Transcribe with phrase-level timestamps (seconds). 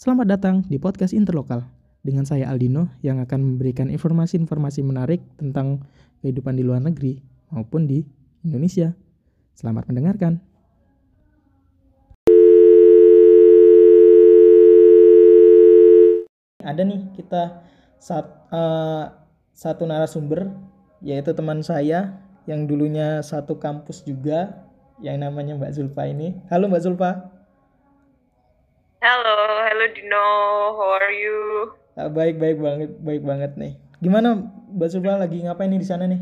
[0.00, 1.60] Selamat datang di podcast Interlokal
[2.00, 5.84] dengan saya Aldino yang akan memberikan informasi-informasi menarik tentang
[6.24, 7.20] kehidupan di luar negeri
[7.52, 8.00] maupun di
[8.40, 8.96] Indonesia.
[9.52, 10.40] Selamat mendengarkan.
[16.64, 17.60] Ada nih kita
[18.00, 18.24] sat,
[18.56, 19.04] uh,
[19.52, 20.48] satu narasumber
[21.04, 24.64] yaitu teman saya yang dulunya satu kampus juga
[25.04, 26.40] yang namanya Mbak Zulfa ini.
[26.48, 27.29] Halo Mbak Zulfa.
[29.00, 30.28] Halo, halo Dino,
[30.76, 31.72] how are you?
[31.96, 33.72] Ah, baik, baik banget, baik banget nih.
[33.96, 34.36] Gimana
[34.76, 36.20] Mbak Zulfa lagi ngapain nih di sana nih?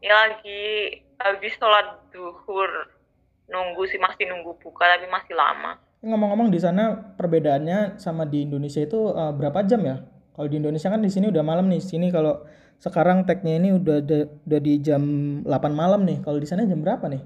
[0.00, 2.88] Ya lagi habis sholat duhur.
[3.52, 5.76] Nunggu sih masih nunggu buka tapi masih lama.
[6.00, 10.00] Ngomong-ngomong di sana perbedaannya sama di Indonesia itu uh, berapa jam ya?
[10.08, 11.84] Kalau di Indonesia kan di sini udah malam nih.
[11.84, 12.48] Sini kalau
[12.80, 15.04] sekarang tagnya ini udah de, udah di jam
[15.44, 16.24] 8 malam nih.
[16.24, 17.20] Kalau di sana jam berapa nih?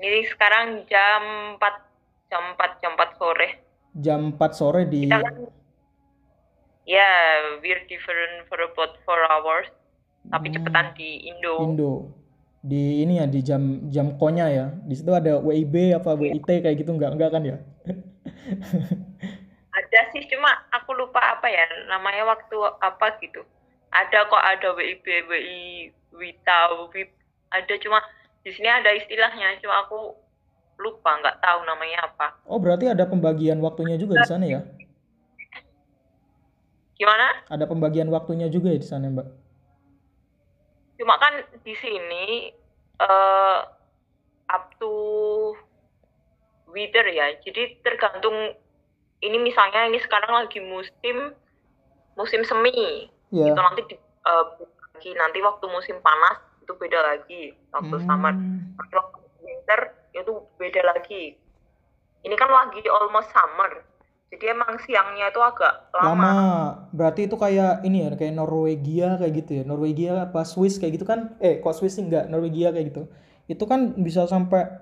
[0.00, 1.20] Ini sekarang jam
[1.60, 1.91] 4
[2.32, 3.48] jam 4 jam 4 sore.
[4.00, 5.36] Jam 4 sore di Kita kan
[6.88, 9.68] ya yeah, we're different for about 4 hours.
[10.32, 10.54] Tapi Hmm.
[10.56, 11.54] cepetan di Indo.
[11.60, 11.92] Indo.
[12.62, 14.66] Di ini ya di jam jam konya ya.
[14.86, 17.56] Di situ ada WIB apa WIT kayak gitu enggak enggak kan ya?
[19.72, 23.40] Ada sih cuma aku lupa apa ya namanya waktu apa gitu.
[23.92, 26.58] Ada kok ada WIB, WI, WITA,
[26.92, 27.08] WIB.
[27.52, 28.00] Ada cuma
[28.44, 30.16] di sini ada istilahnya cuma aku
[30.80, 32.26] lupa nggak tahu namanya apa.
[32.48, 34.60] Oh, berarti ada pembagian waktunya juga di sana ya?
[36.96, 37.46] Gimana?
[37.50, 39.28] Ada pembagian waktunya juga ya di sana, Mbak?
[41.02, 41.34] Cuma kan
[41.66, 42.54] di sini
[43.02, 43.60] eh
[44.52, 44.92] up to
[46.70, 47.34] weather ya.
[47.42, 48.54] Jadi tergantung
[49.22, 51.34] ini misalnya ini sekarang lagi musim
[52.14, 53.08] musim semi.
[53.32, 53.50] Iya.
[53.50, 53.96] Itu nanti di,
[55.02, 58.34] lagi nanti waktu musim panas itu beda lagi waktu summer.
[58.34, 58.78] Hmm.
[58.78, 59.80] Nanti waktu winter
[60.12, 61.36] itu beda lagi.
[62.22, 63.82] Ini kan lagi almost summer.
[64.32, 66.08] Jadi emang siangnya itu agak lama.
[66.08, 66.32] Lama.
[66.96, 69.62] Berarti itu kayak ini ya, kayak Norwegia kayak gitu ya.
[69.68, 71.36] Norwegia apa Swiss kayak gitu kan?
[71.36, 72.32] Eh, kok Swiss sih enggak?
[72.32, 73.02] Norwegia kayak gitu.
[73.44, 74.72] Itu kan bisa sampai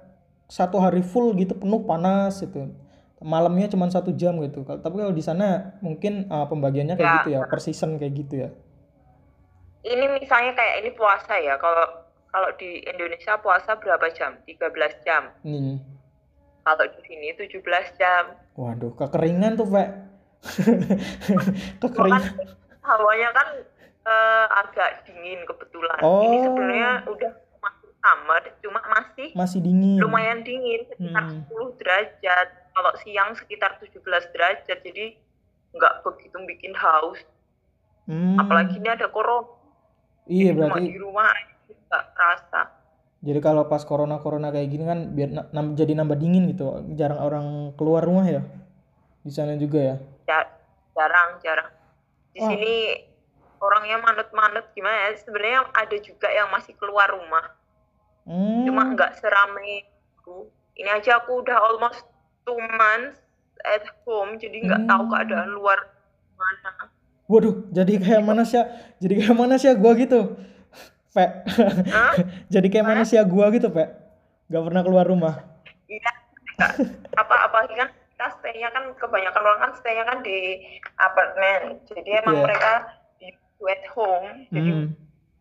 [0.46, 2.70] satu hari full gitu penuh panas itu.
[3.18, 4.62] Malamnya cuma satu jam gitu.
[4.62, 7.16] Tapi kalau di sana mungkin uh, pembagiannya kayak Ya.
[7.22, 8.48] gitu ya, per season kayak gitu ya.
[9.82, 11.58] Ini misalnya kayak ini puasa ya.
[11.58, 14.38] Kalau kalau di Indonesia puasa berapa jam?
[14.44, 14.62] 13
[15.02, 15.30] jam.
[15.42, 15.78] Nih.
[16.60, 17.58] Kalau di sini 17
[17.96, 18.24] jam.
[18.54, 19.88] Waduh, kekeringan tuh, Pak.
[20.40, 22.24] Cuma kan kekeringan.
[22.80, 23.48] hawanya kan
[24.02, 25.98] eh, agak dingin kebetulan.
[26.00, 26.22] Oh.
[26.22, 30.00] Ini sebenarnya udah masuk summer, cuma masih Masih dingin.
[30.00, 31.44] lumayan dingin sekitar Hmm.
[31.46, 32.48] 10 derajat.
[32.70, 34.78] Kalau siang sekitar 17 derajat.
[34.80, 35.18] Jadi
[35.70, 37.20] nggak begitu bikin haus.
[38.06, 38.38] Hmm.
[38.38, 39.46] Apalagi ini ada corona.
[40.26, 41.54] Iya, berarti di rumah aja
[41.90, 42.60] nggak terasa.
[43.20, 46.70] Jadi kalau pas corona-corona kayak gini kan biar na- nam- jadi nambah dingin gitu.
[46.94, 48.40] Jarang orang keluar rumah ya.
[49.20, 49.96] Di sana juga ya.
[50.24, 50.48] Ja-
[50.90, 51.70] jarang jarang
[52.30, 52.48] di Wah.
[52.48, 52.74] sini
[53.58, 57.56] orangnya manut-manut gimana ya sebenarnya ada juga yang masih keluar rumah
[58.22, 58.62] Hmm.
[58.62, 60.36] cuma nggak serame itu
[60.76, 62.04] ini aja aku udah almost
[62.44, 63.18] two months
[63.64, 65.12] at home jadi nggak tahu Hmm.
[65.12, 65.78] keadaan luar
[66.36, 66.90] mana
[67.26, 68.62] Waduh, jadi kayak manusia,
[68.98, 70.34] jadi kayak manusia gua gitu.
[71.10, 71.24] Pe.
[71.88, 72.14] Hah?
[72.54, 73.84] jadi kayak manusia gua gitu, Pe.
[74.46, 75.34] Gak pernah keluar rumah.
[75.86, 76.10] iya
[76.54, 76.76] nggak
[77.16, 80.60] apa apalagi kan kita stay-nya kan kebanyakan orang kan stay-nya kan di
[80.94, 82.44] apartemen jadi emang Iya.
[82.44, 82.72] mereka
[83.60, 84.92] at home jadi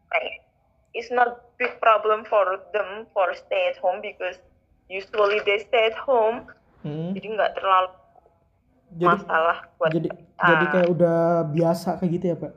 [0.10, 0.44] like
[0.92, 4.40] it's not big problem for them for stay at home because
[4.88, 6.48] usually they stay at home
[6.80, 7.12] Hmm.
[7.12, 7.92] jadi nggak terlalu
[8.96, 10.40] Jadi masalah buat jadi kita.
[10.40, 11.20] jadi kayak udah
[11.52, 12.54] biasa kayak gitu ya, Pak.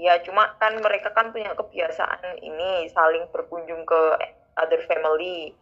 [0.00, 4.02] Iya cuma kan mereka kan punya kebiasaan ini saling berkunjung ke
[4.56, 5.52] other family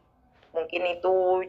[0.55, 1.43] mungkin itu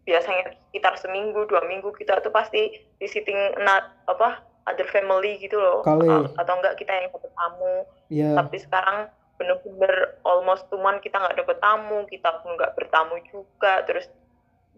[0.00, 5.82] biasanya sekitar seminggu dua minggu kita tuh pasti visiting na- apa other family gitu loh
[5.82, 6.06] Kali.
[6.38, 7.74] Atau enggak kita yang dapet tamu
[8.06, 8.30] Iya.
[8.38, 8.98] tapi sekarang
[9.34, 9.92] bener-bener
[10.22, 14.06] almost tuman kita nggak dapet tamu kita pun nggak bertamu juga terus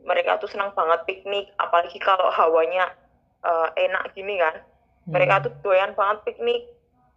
[0.03, 2.89] mereka tuh senang banget piknik apalagi kalau hawanya
[3.43, 4.57] eh, enak gini kan
[5.03, 5.19] Hmm.
[5.19, 6.63] mereka tuh doyan banget piknik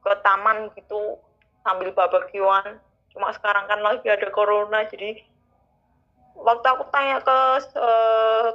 [0.05, 1.17] ke taman gitu
[1.65, 2.77] sambil barbekyuan
[3.09, 5.17] cuma sekarang kan lagi ada corona jadi
[6.37, 7.37] waktu aku tanya ke
[7.73, 8.47] eh,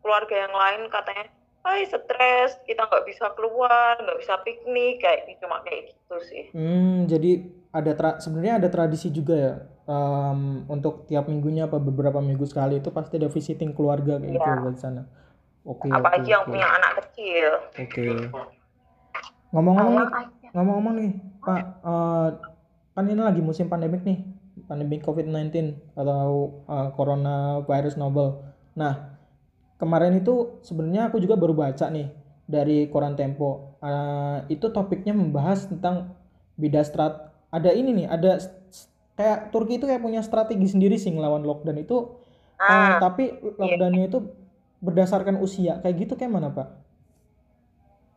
[0.00, 1.28] keluarga yang lain katanya
[1.64, 6.44] Hai stres kita nggak bisa keluar nggak bisa piknik kayak gitu cuma kayak gitu sih
[6.52, 7.40] Hmm, jadi
[7.72, 9.52] ada sebenarnya ada tradisi juga ya
[9.88, 14.44] em, untuk tiap minggunya apa beberapa minggu sekali itu pasti ada visiting keluarga kayak gitu
[14.44, 14.70] Iya.
[14.76, 15.02] di sana.
[15.64, 16.52] Oke, apalagi oke, yang oke.
[16.52, 18.04] punya anak kecil Oke.
[19.56, 20.43] Ngomong-ngomong nih, Makanya.
[20.54, 21.12] Ngomong-ngomong nih,
[21.42, 22.28] Pak, eh,
[22.94, 24.22] kan ini lagi musim pandemik nih,
[24.70, 28.40] pandemi COVID-19 atau eh, coronavirus novel.
[28.78, 29.14] Nah,
[29.78, 32.08] kemarin itu sebenarnya aku juga baru baca nih
[32.48, 33.76] dari koran Tempo.
[33.84, 36.16] Uh, itu topiknya membahas tentang
[36.56, 37.28] beda strat.
[37.52, 38.40] Ada ini nih, ada
[39.14, 42.16] kayak Turki itu kayak punya strategi sendiri sih ngelawan lockdown itu.
[42.64, 44.18] Uh, Ah, tapi lockdownnya itu
[44.80, 45.80] berdasarkan usia.
[45.84, 46.68] Kayak gitu kayak mana Pak?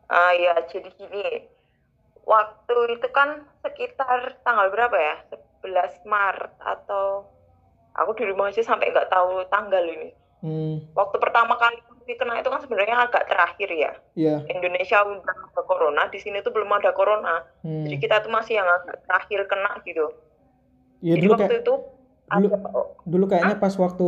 [0.08, 1.57] ah ya jadi gini.
[2.28, 5.16] Waktu itu kan sekitar tanggal berapa ya?
[5.64, 7.24] 11 Maret atau
[7.96, 10.12] aku di rumah aja sampai nggak tahu tanggal ini.
[10.38, 13.92] Hmm, Waktu pertama kali kena itu kan sebenarnya agak terakhir ya.
[14.16, 14.36] iya.
[14.48, 17.44] Indonesia udah ada corona, di sini tuh belum ada corona.
[17.60, 17.84] Hmm.
[17.84, 20.06] Jadi kita tuh masih yang agak terakhir kena gitu.
[21.04, 21.74] Iya Jadi dulu waktu kayak itu
[22.28, 24.06] dulu ada dulu kayaknya pas waktu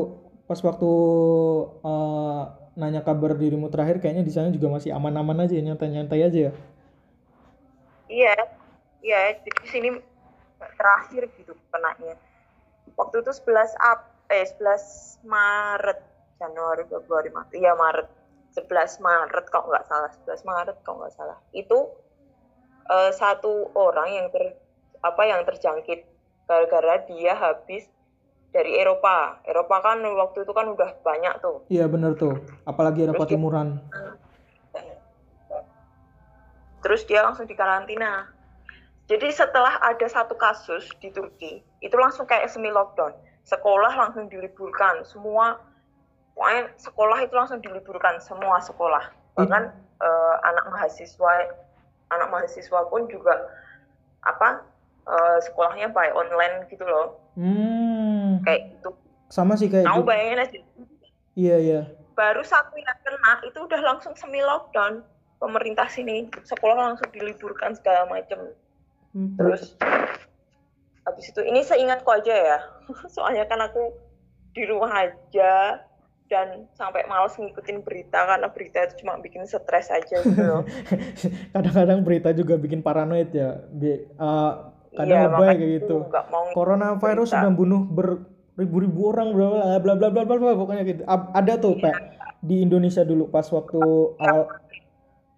[0.49, 0.90] pas waktu
[1.84, 2.43] eh,
[2.81, 6.52] nanya kabar dirimu terakhir kayaknya di sana juga masih aman-aman aja ya, nyantai-nyantai aja ya.
[8.10, 8.34] Iya,
[9.00, 9.88] iya, jadi di sini
[10.76, 12.18] terakhir gitu kenanya.
[12.98, 15.98] Waktu itu 11 Ap eh 11 Maret,
[16.36, 17.52] Januari, Februari, Maret.
[17.54, 18.08] Iya Maret.
[18.50, 18.66] 11
[18.98, 21.38] Maret kalau nggak salah, 11 Maret kalau nggak salah.
[21.50, 21.88] Itu
[22.86, 24.58] eh, satu orang yang ter
[25.00, 26.04] apa yang terjangkit
[26.44, 27.86] gara-gara dia habis
[28.50, 29.38] dari Eropa.
[29.46, 31.62] Eropa kan waktu itu kan udah banyak tuh.
[31.70, 32.36] Iya bener tuh.
[32.66, 33.68] Apalagi Eropa Terus dia- Timuran.
[36.81, 38.29] Terus dia langsung dikarantina.
[39.11, 43.11] Jadi setelah ada satu kasus di Turki, itu langsung kayak semi lockdown.
[43.43, 45.59] Sekolah langsung diliburkan, semua
[46.38, 49.11] pokoknya sekolah itu langsung diliburkan semua sekolah.
[49.35, 49.62] Bahkan
[49.99, 51.32] eh, anak mahasiswa
[52.11, 53.50] anak mahasiswa pun juga
[54.23, 54.62] apa
[55.11, 57.19] eh, sekolahnya by online gitu loh.
[57.35, 58.41] Hmm.
[58.47, 58.94] Kayak gitu.
[59.27, 60.59] Sama sih kayak Kamu Ju- bayangin aja
[61.38, 61.81] Iya iya.
[62.19, 65.00] baru satu yang kena itu udah langsung semi lockdown
[65.40, 68.52] pemerintah sini sekolah langsung diliburkan segala macam
[69.10, 69.75] Hmm, terus
[71.02, 72.58] habis itu ini seingatku aja ya
[73.19, 73.90] soalnya kan aku
[74.54, 75.82] di rumah aja
[76.31, 80.62] dan sampai males ngikutin berita karena berita itu cuma bikin stres aja gitu
[81.54, 83.58] Kadang-kadang berita juga bikin paranoid ya.
[83.66, 84.52] Bi- eh,
[84.94, 85.96] kadang Iya, lebay kayak itu gitu.
[86.54, 91.02] Coronavirus sudah bunuh beribu-ribu orang bla bla bla bla bla bla pokoknya gitu.
[91.10, 91.82] Ada tuh, Iya.
[91.82, 91.94] Pak,
[92.46, 93.82] di Indonesia dulu pas waktu
[94.22, 94.46] awal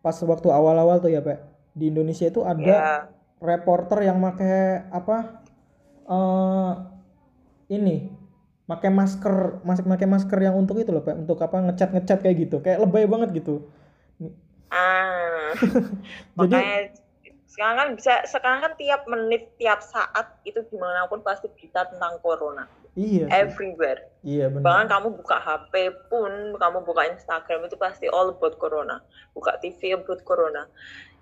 [0.02, 1.38] pas waktu awal-awal tuh ya, Pak.
[1.72, 2.82] Di Indonesia itu ada ya
[3.42, 5.42] reporter yang pakai apa?
[6.02, 6.72] eh
[7.72, 8.10] ini
[8.66, 12.56] pakai masker, masih pakai masker yang untuk itu loh, Pak, untuk apa ngecat-ngecat kayak gitu.
[12.62, 13.66] Kayak lebay banget gitu.
[14.72, 15.52] ah
[16.40, 16.76] Jadi makanya
[17.52, 21.84] sekarang kan bisa sekarang kan tiap menit tiap saat itu di mana pun pasti berita
[21.84, 22.64] tentang corona
[22.98, 23.32] iya sih.
[23.32, 24.00] everywhere.
[24.22, 24.62] Iya benar.
[24.62, 25.72] bahkan kamu buka HP
[26.06, 29.02] pun kamu buka Instagram itu pasti all about corona.
[29.34, 30.70] Buka TV about corona.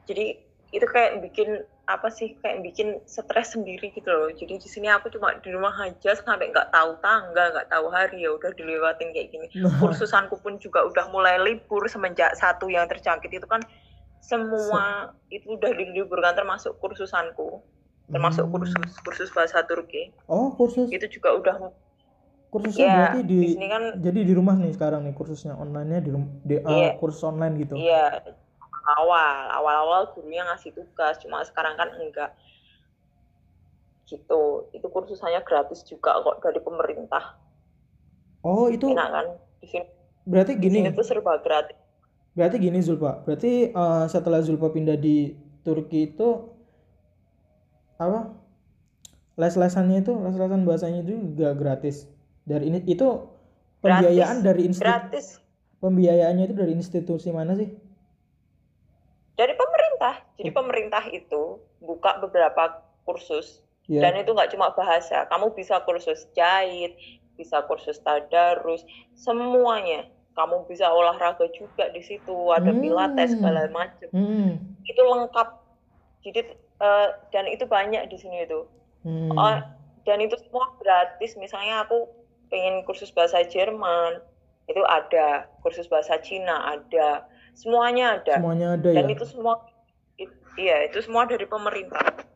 [0.04, 0.36] Jadi
[0.70, 4.30] itu kayak bikin apa sih kayak bikin stres sendiri gitu loh.
[4.30, 8.22] Jadi di sini aku cuma di rumah aja sampai nggak tahu tanggal nggak tahu hari
[8.22, 9.46] ya udah dilewatin kayak gini.
[9.58, 13.58] Nah, kursusanku pun juga udah mulai libur semenjak satu yang terjangkit itu kan
[14.22, 17.58] semua itu udah diliburkan termasuk kursusanku
[18.10, 18.52] termasuk Hmm.
[18.52, 20.90] kursus kursus bahasa Turki Oh, kursus.
[20.90, 21.56] itu juga udah
[22.50, 26.02] Kursusnya ya berarti di, di sini kan jadi di rumah nih sekarang nih kursusnya online-nya
[26.02, 26.10] di,
[26.42, 26.90] di uh, Iya.
[26.98, 27.78] kursus online gitu.
[27.78, 28.26] Iya,
[28.98, 32.34] awal, awal-awal gurunya ngasih tugas, cuma sekarang kan enggak.
[34.02, 34.42] Gitu,
[34.74, 37.38] itu kursusannya gratis juga kok dari pemerintah.
[38.42, 39.26] Oh, itu Enak kan?
[39.62, 39.86] Di sini,
[40.26, 40.76] berarti di gini.
[40.82, 41.78] sini tuh serba gratis.
[42.34, 43.22] Berarti gini Zulfa.
[43.22, 46.50] Berarti uh, setelah Zulfa pindah di Turki itu
[48.00, 48.32] apa?
[49.36, 52.08] Les-lesannya itu, les-lesan bahasanya itu juga gratis.
[52.42, 53.06] Dari ini itu
[53.80, 54.44] pembiayaan Gratis.
[54.44, 55.26] dari institusi Gratis
[55.80, 57.68] pembiayaannya itu dari institusi mana sih?
[59.32, 60.20] dari pemerintah.
[60.36, 64.04] Jadi pemerintah itu buka beberapa kursus Iya.
[64.04, 65.24] dan itu nggak cuma bahasa.
[65.26, 66.92] Kamu bisa kursus jahit,
[67.34, 68.84] bisa kursus tadarus,
[69.16, 70.04] semuanya.
[70.36, 72.84] Kamu bisa olahraga juga di situ, ada Hmm.
[72.84, 74.08] pilates segala macam.
[74.12, 74.76] Hmm.
[74.84, 75.48] itu lengkap
[76.20, 76.40] jadi
[76.80, 78.64] eh, dan itu banyak di sini itu.
[79.04, 79.32] Hmm.
[79.32, 79.56] Oh,
[80.04, 81.36] dan itu semua gratis.
[81.36, 82.08] Misalnya aku
[82.50, 84.20] pengen kursus bahasa Jerman
[84.66, 85.46] itu ada.
[85.62, 87.24] Kursus bahasa Cina ada.
[87.54, 88.40] Semuanya ada.
[88.40, 89.14] Semuanya ada dan ya.
[89.14, 89.60] itu semua
[90.58, 92.26] iya itu semua dari pemerintah.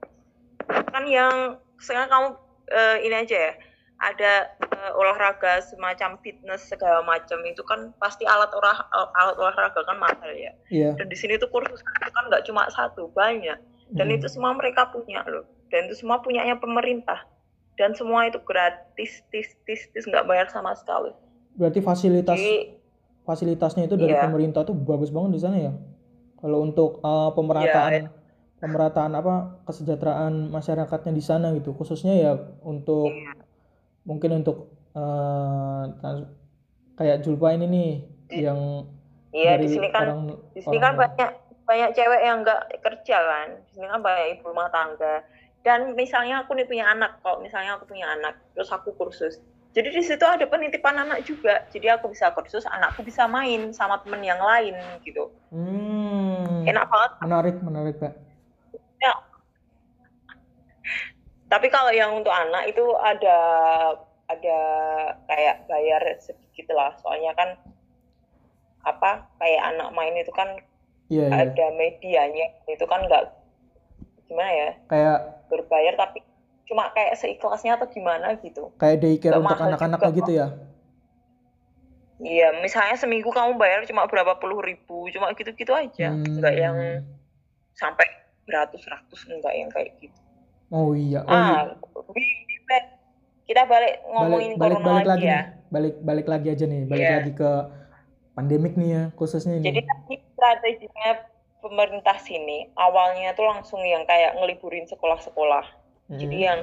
[0.68, 2.28] Kan yang sekarang kamu
[2.70, 3.54] eh, ini aja ya.
[3.94, 7.40] Ada eh, olahraga semacam fitness segala macam.
[7.46, 10.52] Itu kan pasti alat olah alat olahraga kan mahal ya.
[10.68, 10.98] Iya.
[10.98, 13.56] dan di sini tuh kursus itu kan nggak cuma satu banyak
[13.90, 14.16] dan Hmm.
[14.16, 17.26] itu semua mereka punya loh dan itu semua punyanya pemerintah
[17.74, 21.10] dan semua itu gratis tis tis tis nggak bayar sama sekali
[21.52, 22.78] Berarti fasilitas jadi
[23.22, 24.22] fasilitasnya itu dari Iya.
[24.22, 25.72] pemerintah tuh bagus banget di sana ya.
[26.36, 28.10] Kalau untuk uh, pemerataan Iya.
[28.58, 33.32] pemerataan apa kesejahteraan masyarakatnya di sana gitu, khususnya ya untuk Iya.
[34.02, 35.88] mungkin untuk uh,
[36.94, 37.90] kayak Julpa ini nih
[38.40, 38.84] yang
[39.30, 41.30] Iya dari di sini kan orang di sini kan orang- banyak
[41.64, 43.48] banyak cewek yang nggak kerja kan.
[43.72, 45.24] Sini kan banyak ibu rumah tangga.
[45.64, 49.40] Dan misalnya aku nih punya anak, kalau misalnya aku punya anak, terus aku kursus.
[49.74, 51.66] Jadi di situ ada penitipan anak juga.
[51.72, 55.32] Jadi aku bisa kursus, anakku bisa main sama temen yang lain gitu.
[55.50, 57.10] Hmm, Enak banget.
[57.24, 58.12] menarik menarik pak
[59.02, 59.14] Ya.
[61.50, 63.38] Tapi kalau yang untuk anak itu ada
[64.30, 64.58] ada
[65.26, 66.94] kayak bayar sedikit lah.
[67.02, 67.58] Soalnya kan
[68.84, 70.60] apa kayak anak main itu kan
[71.14, 71.40] iya iya.
[71.46, 73.22] Ada medianya itu kan nggak
[74.26, 76.18] gimana ya kayak berbayar tapi
[76.64, 78.72] cuma kayak seikhlasnya atau gimana gitu.
[78.80, 80.46] Kayak daycare Nggak untuk anak-anak gitu ya?
[82.24, 86.14] Iya misalnya seminggu kamu bayar cuma berapa puluh ribu cuma gitu-gitu aja.
[86.14, 86.40] Hmm.
[86.40, 86.76] nggak yang
[87.74, 88.06] sampai
[88.48, 90.18] beratus-ratus enggak yang kayak gitu.
[90.72, 91.20] Oh iya.
[91.26, 91.74] Oh iya.
[91.76, 91.76] ah
[92.10, 92.42] we-
[93.44, 95.40] kita balik ngomongin balik corona balik lagi lagi ya.
[95.68, 96.82] balik balik lagi aja nih.
[96.88, 97.14] Balik Iya.
[97.20, 97.50] lagi ke
[98.34, 101.10] pandemik nih ya khususnya ini jadi tadi strateginya
[101.62, 106.18] pemerintah sini awalnya tuh langsung yang kayak ngeliburin sekolah-sekolah Mm.
[106.20, 106.60] Jadi yang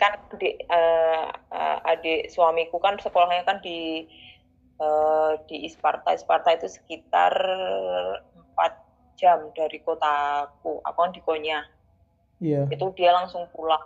[0.00, 4.08] kan adik, eh, eh, adik suamiku kan sekolahnya kan di
[4.80, 6.16] eh, di Isparta.
[6.16, 7.36] Isparta itu sekitar
[8.56, 10.80] 4 jam dari kotaku.
[10.80, 11.68] Aku kan di Konya.
[12.40, 13.84] iya Itu dia langsung pulang.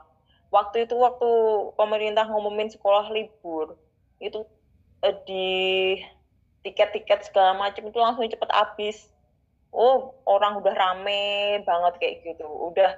[0.55, 1.31] Waktu itu waktu
[1.75, 3.75] pemerintah ngumumin sekolah libur,
[4.23, 4.47] itu
[5.27, 5.99] di
[6.65, 9.13] tiket-tiket segala macam itu langsung cepet habis.
[9.69, 11.23] Oh, orang udah rame
[11.63, 12.47] banget kayak gitu.
[12.47, 12.95] Udah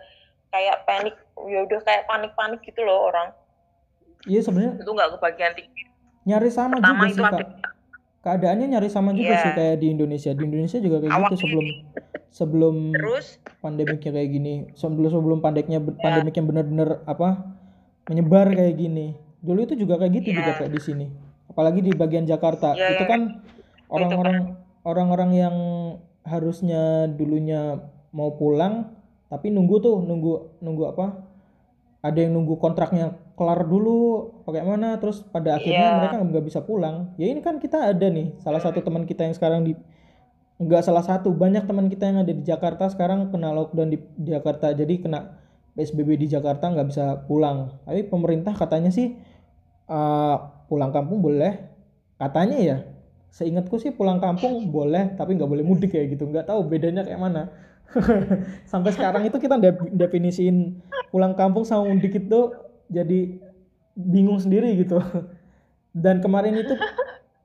[0.49, 3.35] kayak panik, ya udah kayak panik-panik gitu loh orang.
[4.25, 5.87] iya sebenarnya Itu nggak kebagian tiket.
[6.25, 7.49] nyari sama Pertama juga sih ada kak
[8.18, 9.38] keadaannya nyari sama juga Iya.
[9.38, 11.66] sih kayak di Indonesia di Indonesia juga kayak gitu sebelum
[12.28, 13.26] sebelum terus
[13.61, 15.94] pandemiknya kayak gini sebelum sebelum pandemiknya Ya.
[15.96, 17.54] pandemik yang benar-benar apa
[18.04, 20.37] menyebar kayak gini dulu itu juga kayak gitu Iya.
[20.37, 21.06] juga kayak di sini
[21.46, 23.11] apalagi di bagian Jakarta Iya, itu iya.
[23.14, 23.20] kan
[23.88, 24.37] orang-orang
[24.83, 25.57] orang-orang yang
[26.26, 27.78] harusnya dulunya
[28.11, 31.07] mau pulang tapi nunggu tuh nunggu nunggu apa?
[32.07, 35.99] Ada yang nunggu kontraknya kelar dulu bagaimana terus pada akhirnya Iya.
[35.99, 37.11] mereka nggak bisa pulang.
[37.19, 39.75] Ya ini kan kita ada nih salah satu teman kita yang sekarang di
[40.57, 44.31] nggak salah satu banyak teman kita yang ada di Jakarta sekarang kena lockdown di di
[44.31, 45.37] Jakarta jadi kena
[45.76, 47.83] PSBB di Jakarta nggak bisa pulang.
[47.83, 49.19] Tapi pemerintah katanya sih
[49.90, 50.37] eh,
[50.71, 51.59] pulang kampung boleh
[52.16, 52.76] katanya ya
[53.30, 56.28] seingatku sih pulang kampung boleh tapi nggak boleh mudik kayak gitu.
[56.28, 57.42] Nggak tahu bedanya kayak mana.
[58.71, 59.56] Sampai sekarang itu kita
[59.95, 60.80] definisiin
[61.14, 62.40] pulang kampung sama mudik itu
[62.90, 63.38] jadi
[63.97, 64.99] bingung sendiri gitu.
[65.97, 66.75] Dan kemarin itu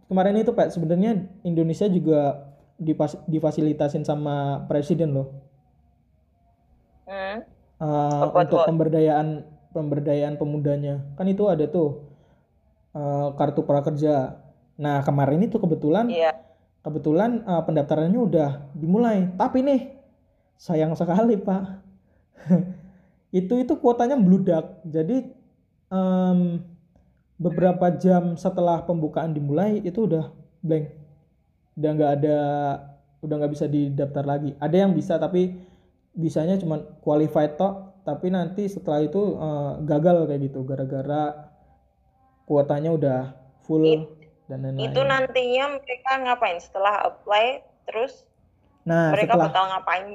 [0.09, 5.27] kemarin itu Pak sebenarnya Indonesia juga dipas- difasilitasin sama presiden loh.
[7.07, 7.37] Hmm,
[8.25, 9.27] Apa untuk pemberdayaan
[9.75, 11.01] pemberdayaan pemudanya.
[11.17, 11.89] Kan itu ada tuh
[12.95, 14.40] eh, kartu prakerja
[14.81, 16.33] nah kemarin itu kebetulan iya.
[16.81, 19.29] kebetulan eh, pendaftarannya udah dimulai.
[19.37, 19.81] Tapi nih
[20.57, 21.61] sayang sekali pak.
[23.31, 25.23] Itu itu kuotanya membludak jadi
[25.87, 26.59] em,
[27.39, 30.91] beberapa jam setelah pembukaan dimulai itu udah blank.
[31.79, 32.39] Udah nggak ada
[33.23, 34.51] udah nggak bisa didaftar lagi.
[34.59, 35.55] Ada yang bisa tapi
[36.11, 38.03] bisanya cuma qualified tok.
[38.03, 40.67] Tapi nanti setelah itu eh, gagal kayak gitu.
[40.67, 41.47] Gara-gara
[42.43, 43.19] kuotanya udah
[43.63, 43.87] full.
[43.87, 44.20] It-
[44.51, 44.91] dan lain-lain.
[44.91, 46.59] Itu nantinya mereka ngapain?
[46.59, 47.45] Setelah apply
[47.87, 48.27] terus
[48.81, 50.05] nah mereka setelah bakal ngapain?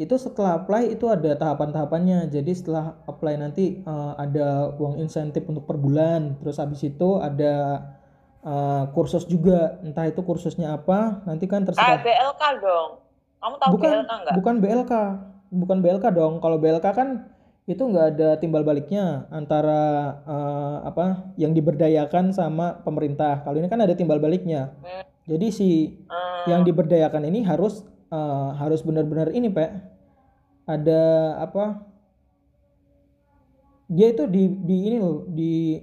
[0.00, 2.32] itu setelah apply itu ada tahapan-tahapannya.
[2.32, 6.40] Jadi setelah apply nanti eh, ada uang insentif untuk per bulan.
[6.40, 7.84] Terus habis itu ada
[8.40, 9.76] eh, kursus juga.
[9.84, 12.00] Entah itu kursusnya apa nanti kan terserah.
[12.00, 12.90] BLK dong.
[13.40, 14.34] Kamu tahu bukan BLK nggak?
[14.36, 14.92] bukan BLK
[15.52, 16.34] bukan BLK dong.
[16.40, 17.08] Kalau BLK kan
[17.70, 19.82] itu nggak ada timbal baliknya antara
[20.26, 23.46] eh, apa yang diberdayakan sama pemerintah.
[23.46, 24.74] Kalau ini kan ada timbal baliknya.
[25.30, 25.70] Jadi si
[26.50, 29.70] yang diberdayakan ini harus eh, harus benar-benar ini pak.
[30.66, 31.02] Ada
[31.38, 31.86] apa
[33.90, 35.78] dia itu di di ini loh di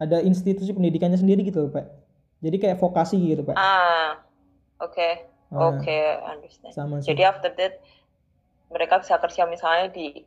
[0.00, 1.84] ada institusi pendidikannya sendiri gitu loh pak.
[2.40, 3.60] Jadi kayak vokasi gitu pak.
[3.60, 4.24] Ah
[4.80, 5.08] oke.
[5.52, 6.72] Nah, oke understand.
[6.72, 7.12] sama sih.
[7.12, 7.84] Jadi after that
[8.72, 10.24] mereka bisa kerja misalnya di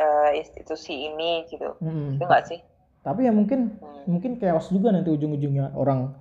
[0.00, 1.76] eh, institusi ini gitu.
[1.78, 2.16] Mm-mm.
[2.16, 2.60] itu enggak sih?
[3.00, 4.04] Tapi ya mungkin Hmm.
[4.08, 6.16] mungkin chaos juga nanti ujung-ujungnya orang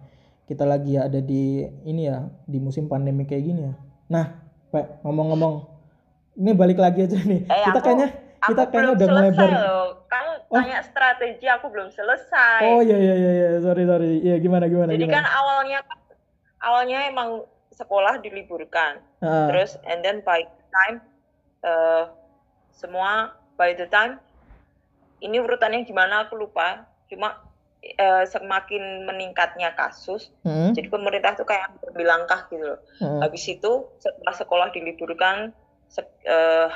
[0.46, 3.74] kita lagi ya ada di ini ya di musim pandemi kayak gini ya.
[4.08, 4.26] Nah
[4.70, 5.64] pak ngomong-ngomong
[6.36, 7.46] ini balik lagi aja nih.
[7.46, 8.08] Eh, kita aku- kayaknya
[8.38, 9.50] aku kita kayaknya belum udah melebar
[10.10, 10.58] kamu Oh.
[10.58, 12.62] tanya strategi aku belum selesai.
[12.66, 13.48] Oh iya iya iya iya.
[13.62, 14.12] Sorry sorry.
[14.20, 15.80] Iya gimana gimana jadi kan gimana awalnya
[16.60, 17.30] awalnya emang
[17.70, 19.00] sekolah diliburkan.
[19.22, 20.96] Ah, terus and then by the time
[21.62, 22.04] eh,
[22.72, 24.24] semua by the time
[25.20, 27.44] ini urutannya gimana aku lupa cuma
[27.80, 30.76] eh, semakin meningkatnya kasus, Hmm.
[30.76, 32.80] jadi pemerintah tuh kayak ambil langkah gitu loh.
[33.00, 33.24] Hmm.
[33.24, 33.72] Habis itu
[34.04, 35.56] setelah sekolah diliburkan,
[35.88, 36.68] se- eh,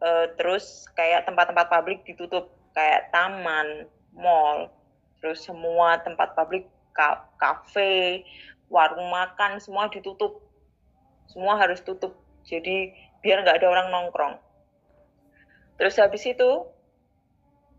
[0.00, 4.68] eh, terus kayak tempat-tempat publik ditutup, kayak taman, mall,
[5.24, 8.20] terus semua tempat publik, ka- kafe,
[8.68, 10.36] warung makan, semua ditutup.
[11.32, 12.12] Semua harus tutup.
[12.44, 12.92] Jadi
[13.24, 14.36] biar nggak ada orang nongkrong.
[15.80, 16.50] Terus habis itu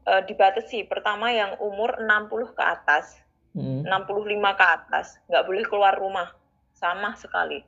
[0.01, 0.89] eh, dibatasi.
[0.89, 3.83] Pertama yang umur 60 ke atas, Hmm.
[3.83, 6.31] 65 ke atas, nggak boleh keluar rumah
[6.71, 7.61] sama sekali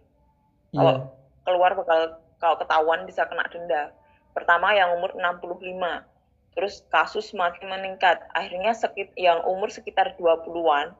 [0.71, 0.79] Iya.
[0.79, 0.95] kalau
[1.43, 1.99] keluar bakal
[2.39, 3.91] kalau ketahuan bisa kena denda.
[4.31, 6.07] Pertama yang umur 65.
[6.55, 8.23] Terus kasus semakin meningkat.
[8.31, 10.95] Akhirnya sekit yang umur sekitar 20-an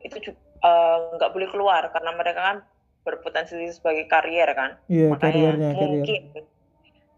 [0.00, 2.56] itu eh, nggak boleh keluar karena mereka kan
[3.02, 4.78] berpotensi sebagai karier kan.
[4.86, 5.88] Iya, Makanya karirnya, karir.
[5.90, 6.22] mungkin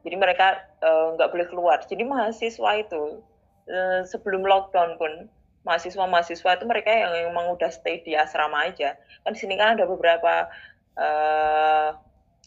[0.02, 0.46] jadi mereka
[0.82, 1.78] eh, nggak boleh keluar.
[1.86, 3.22] Jadi mahasiswa itu
[3.70, 5.30] eh, sebelum lockdown pun
[5.62, 8.98] mahasiswa-mahasiswa itu mereka yang emang udah stay di asrama aja.
[9.22, 10.50] Kan di sini kan ada beberapa
[10.98, 11.88] eh,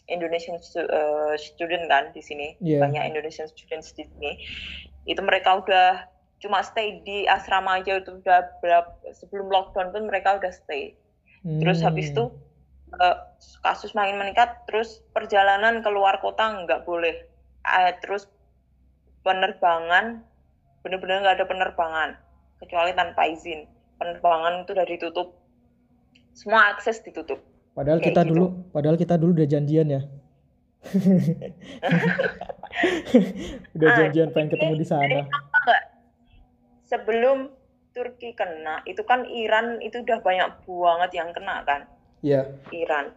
[0.06, 2.54] Indonesian stu- eh, student kan di sini.
[2.62, 2.84] Iya.
[2.84, 4.32] Banyak Indonesian students di sini.
[5.08, 10.36] Itu mereka udah cuma stay di asrama aja itu udah berapa sebelum lockdown pun mereka
[10.36, 10.92] udah stay.
[11.42, 12.28] Terus habis itu
[12.86, 13.02] Hmm.
[13.02, 13.18] eh,
[13.66, 17.26] kasus makin meningkat, terus perjalanan ke luar kota nggak boleh.
[17.66, 18.30] Eh, terus
[19.26, 20.22] penerbangan
[20.86, 22.10] benar-benar nggak ada penerbangan
[22.62, 23.66] kecuali tanpa izin.
[23.98, 25.28] Penerbangan itu udah ditutup,
[26.30, 27.42] semua akses ditutup.
[27.74, 28.30] Padahal kayak kita gitu.
[28.30, 30.02] dulu, padahal kita dulu udah janjian ya.
[33.74, 35.26] udah Ah, janjian pengen ketemu di sana.
[36.86, 37.50] Sebelum
[37.90, 41.90] Turki kena, itu kan Iran itu udah banyak banget yang kena kan.
[42.22, 42.54] Iya.
[42.70, 43.10] Iran.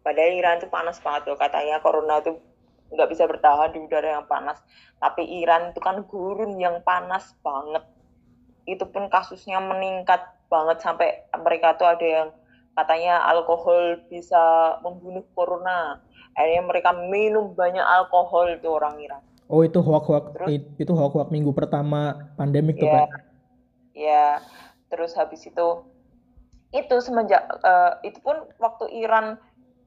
[0.00, 2.40] Padahal Iran tuh panas banget loh katanya corona tuh
[2.90, 4.58] nggak bisa bertahan di udara yang panas.
[4.98, 7.86] Tapi Iran itu kan gurun yang panas banget.
[8.66, 10.20] Itu pun kasusnya meningkat
[10.50, 12.28] banget sampai mereka tuh ada yang
[12.74, 16.02] katanya alkohol bisa membunuh corona.
[16.34, 19.22] Akhirnya mereka minum banyak alkohol itu orang Iran.
[19.50, 20.46] Oh itu Terus?
[20.46, 23.06] it- itu hoak-hoak minggu pertama pandemik tuh Ya, Pak.
[23.94, 24.26] ya.
[24.90, 25.68] Terus habis itu
[26.70, 29.38] itu semenjak eh, itu pun waktu Iran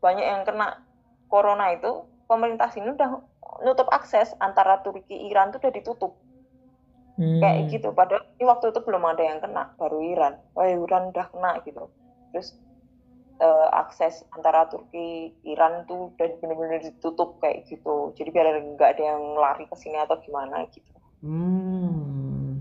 [0.04, 0.84] banyak yang kena
[1.32, 3.22] corona itu pemerintah sini udah
[3.62, 6.14] nutup akses antara Turki Iran tuh udah ditutup.
[7.14, 7.38] Hmm.
[7.38, 7.94] kayak gitu.
[7.94, 10.34] Padahal ini waktu itu belum ada yang kena baru Iran.
[10.58, 11.94] Oh Iran udah kena gitu.
[12.34, 12.58] Terus
[13.38, 18.18] eh, akses antara Turki Iran tuh udah bener-bener ditutup kayak gitu.
[18.18, 20.90] Jadi biar nggak ada yang lari ke sini atau gimana gitu.
[21.24, 22.60] Hmm.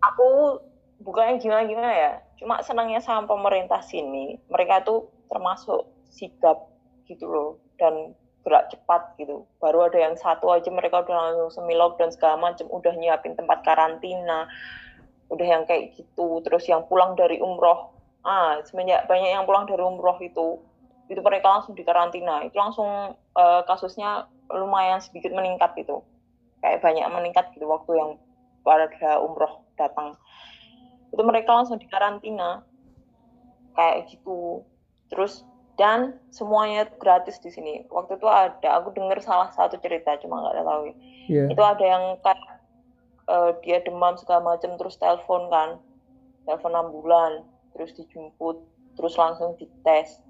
[0.00, 0.58] aku
[1.04, 2.12] bukannya gimana-gimana ya.
[2.40, 4.40] Cuma senangnya sama pemerintah sini.
[4.48, 6.72] Mereka tuh termasuk sigap
[7.04, 7.50] gitu loh.
[7.76, 9.44] Dan gerak cepat gitu.
[9.60, 13.60] Baru ada yang satu aja mereka udah langsung semi lockdown segala macam udah nyiapin tempat
[13.64, 14.48] karantina
[15.30, 16.40] udah yang kayak gitu.
[16.42, 20.60] Terus yang pulang dari umroh ah semenjak banyak yang pulang dari umroh itu
[21.08, 26.04] itu mereka langsung di karantina itu langsung eh, kasusnya lumayan sedikit meningkat gitu.
[26.60, 28.10] Kayak banyak meningkat gitu waktu yang
[28.64, 28.88] pada
[29.20, 30.16] umroh datang.
[31.10, 32.62] Itu mereka langsung di karantina
[33.74, 34.62] kayak gitu.
[35.10, 35.42] Terus
[35.80, 37.88] dan semuanya itu gratis di sini.
[37.88, 40.92] Waktu itu ada aku dengar salah satu cerita cuma nggak tahu.
[41.30, 41.46] Iya.
[41.48, 42.42] itu ada yang kayak
[43.30, 45.80] eh, dia demam segala macam terus telepon kan.
[46.44, 47.32] Telepon ambulan
[47.72, 48.60] terus dijemput
[49.00, 50.20] terus langsung dites.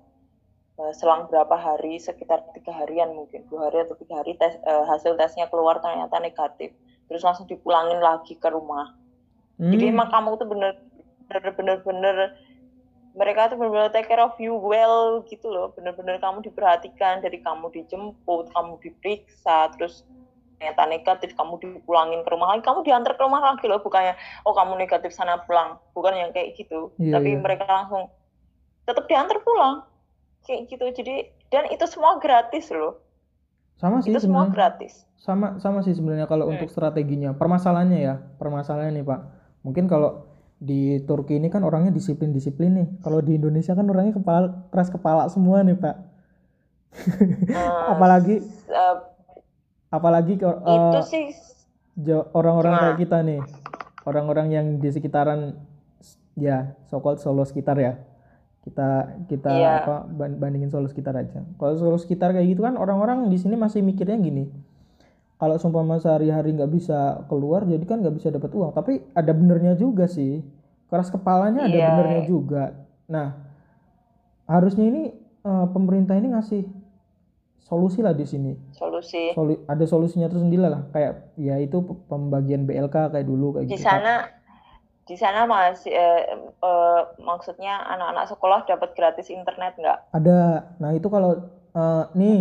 [0.79, 3.43] Eh, selang berapa hari sekitar tiga harian mungkin.
[3.51, 6.71] Dua hari atau tiga hari tes eh, hasil tesnya keluar ternyata negatif.
[7.11, 8.95] Terus langsung dipulangin lagi ke rumah.
[9.59, 9.93] Jadi Hmm.
[9.99, 10.73] emang kamu tuh bener
[11.27, 12.17] bener bener bener
[13.11, 15.75] mereka tuh bener-bener take care of you well gitu loh.
[15.75, 20.07] Bener-bener kamu diperhatikan dari kamu dijemput kamu diperiksa terus
[20.61, 22.63] ternyata negatif kamu dipulangin ke rumah lagi.
[22.63, 24.15] Kamu diantar ke rumah lagi loh bukannya
[24.47, 25.83] oh kamu negatif sana pulang.
[25.97, 26.95] Bukan yang kayak gitu.
[27.03, 27.41] Iya, tapi iya.
[27.43, 28.13] mereka langsung
[28.87, 29.83] tetap diantar pulang.
[30.47, 30.85] Kayak gitu.
[31.03, 31.15] Jadi
[31.51, 33.03] dan itu semua gratis loh.
[33.81, 35.03] Sama sih itu semua gratis.
[35.19, 36.55] Sama sama sih sebenarnya kalau Hmm.
[36.55, 37.35] untuk strateginya.
[37.35, 39.21] Permasalahannya ya, permasalahannya nih Pak.
[39.67, 40.30] Mungkin kalau
[40.61, 42.89] di Turki ini kan orangnya disiplin-disiplin nih.
[43.01, 45.97] Kalau di Indonesia kan orangnya kepala keras kepala semua nih Pak.
[47.49, 48.97] Eh, apalagi eh,
[49.89, 51.27] apalagi itu eh, sih
[52.37, 53.41] orang-orang kayak kita nih.
[54.05, 55.57] Orang-orang yang di sekitaran
[56.37, 57.97] ya so-called Solo sekitar ya.
[58.61, 59.73] Kita kita Iya.
[59.85, 61.41] apa ban- bandingin Solo sekitar aja.
[61.57, 64.53] Kalau Solo sekitar kayak gitu kan orang-orang di sini masih mikirnya gini.
[65.41, 68.77] Kalau seumpama sehari-hari nggak bisa keluar jadi kan nggak bisa dapat uang.
[68.77, 70.45] Tapi ada benernya juga sih.
[70.93, 71.87] Keras kepalanya ada Iya.
[71.89, 72.77] benernya juga.
[73.09, 73.41] Nah,
[74.45, 75.03] harusnya ini
[75.41, 76.63] eh, pemerintah ini ngasih
[77.65, 78.53] solusi lah di sini.
[78.77, 83.77] solusi Solu- ada solusinya tersendiri lah kayak ya itu pembagian BLK kayak dulu kayak di
[83.79, 83.87] gitu.
[83.89, 84.29] Sana
[85.09, 86.23] di sana masih eh,
[86.61, 89.99] eh, maksudnya anak-anak sekolah dapat gratis internet nggak?
[90.13, 90.41] Ada.
[90.77, 91.41] Nah, itu kalau
[91.73, 92.39] eh, nih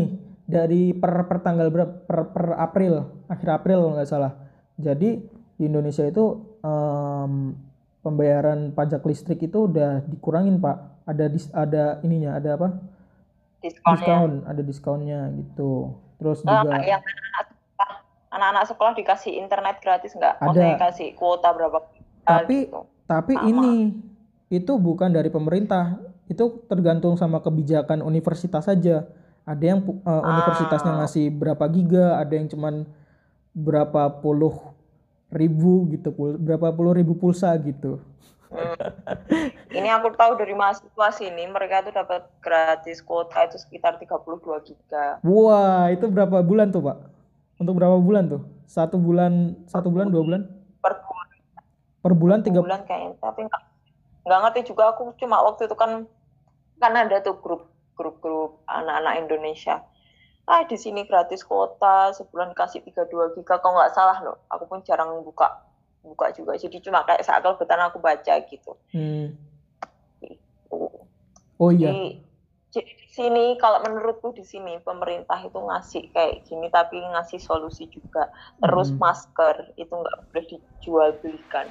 [0.50, 4.34] dari per per tanggal berapa per, per April, akhir April kalau nggak salah.
[4.82, 5.22] Jadi
[5.54, 7.54] di Indonesia itu em,
[8.02, 11.06] pembayaran pajak listrik itu udah dikurangin, Pak.
[11.06, 12.68] Ada dis, ada ininya, ada apa?
[13.62, 15.94] Diskon, ada diskonnya gitu.
[16.18, 17.92] Terus Eh, juga yang anak-anak sekolah,
[18.32, 20.34] anak-anak sekolah dikasih internet gratis nggak?
[20.40, 20.46] Ada.
[20.48, 21.78] Maksudnya kasih kuota berapa?
[22.26, 22.82] Tapi- gitu.
[23.10, 23.46] Tapi Sama.
[23.50, 23.74] ini
[24.54, 25.98] itu bukan dari pemerintah,
[26.30, 29.10] itu tergantung sama kebijakan universitas saja.
[29.50, 32.86] Ada yang eh, universitasnya ngasih berapa giga, ada yang cuman
[33.58, 34.54] berapa puluh
[35.34, 37.98] ribu gitu, pul- berapa puluh ribu pulsa gitu.
[38.54, 38.78] Hmm.
[39.70, 45.22] Ini aku tahu dari mahasiswa sini mereka tuh dapat gratis kuota itu sekitar 32 giga.
[45.22, 46.98] Wah, itu berapa bulan tuh, Pak?
[47.62, 48.42] Untuk berapa bulan tuh?
[48.66, 50.42] Satu bulan, satu bulan, dua bulan?
[50.80, 51.28] per bulan,
[52.00, 53.40] Per bulan tiga bulan kayaknya tapi
[54.24, 56.08] nggak ngerti juga aku cuma waktu itu kan
[56.80, 57.68] kan ada tuh grup
[58.00, 59.84] grup grup anak-anak Indonesia
[60.48, 64.80] ah di sini gratis kuota sebulan kasih 32 giga kalau nggak salah loh aku pun
[64.88, 65.68] jarang buka
[66.00, 69.36] buka juga jadi cuma kayak seakal betan aku baca gitu Hmm.
[71.60, 71.92] Oh iya.
[71.92, 72.24] Jadi,
[72.72, 77.92] jadi di sini kalau menurutku di sini pemerintah itu ngasih kayak gini tapi ngasih solusi
[77.92, 78.32] juga.
[78.64, 79.04] Terus Hmm.
[79.04, 81.68] masker itu nggak boleh dijual belikan,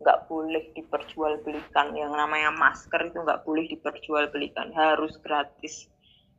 [0.00, 1.92] nggak boleh diperjualbelikan.
[1.92, 5.86] Yang namanya masker itu nggak boleh diperjualbelikan, harus gratis.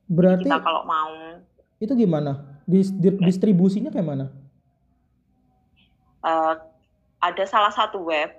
[0.10, 1.40] Berarti Kita kalau mau
[1.78, 2.62] itu gimana?
[2.66, 4.26] Dis- di- distribusinya kayak mana?
[6.22, 6.56] eh,
[7.22, 8.30] ada salah satu web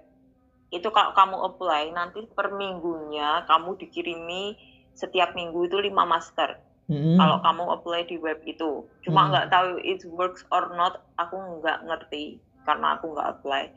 [0.70, 4.54] itu kalau kamu apply nanti per minggunya kamu dikirimi
[4.94, 6.58] setiap minggu itu lima masker.
[6.90, 7.14] Mm-mm.
[7.14, 8.84] kalau kamu apply di web itu.
[9.06, 9.30] Cuma Hmm.
[9.30, 13.70] nggak tahu it works or not, aku nggak ngerti karena aku nggak apply.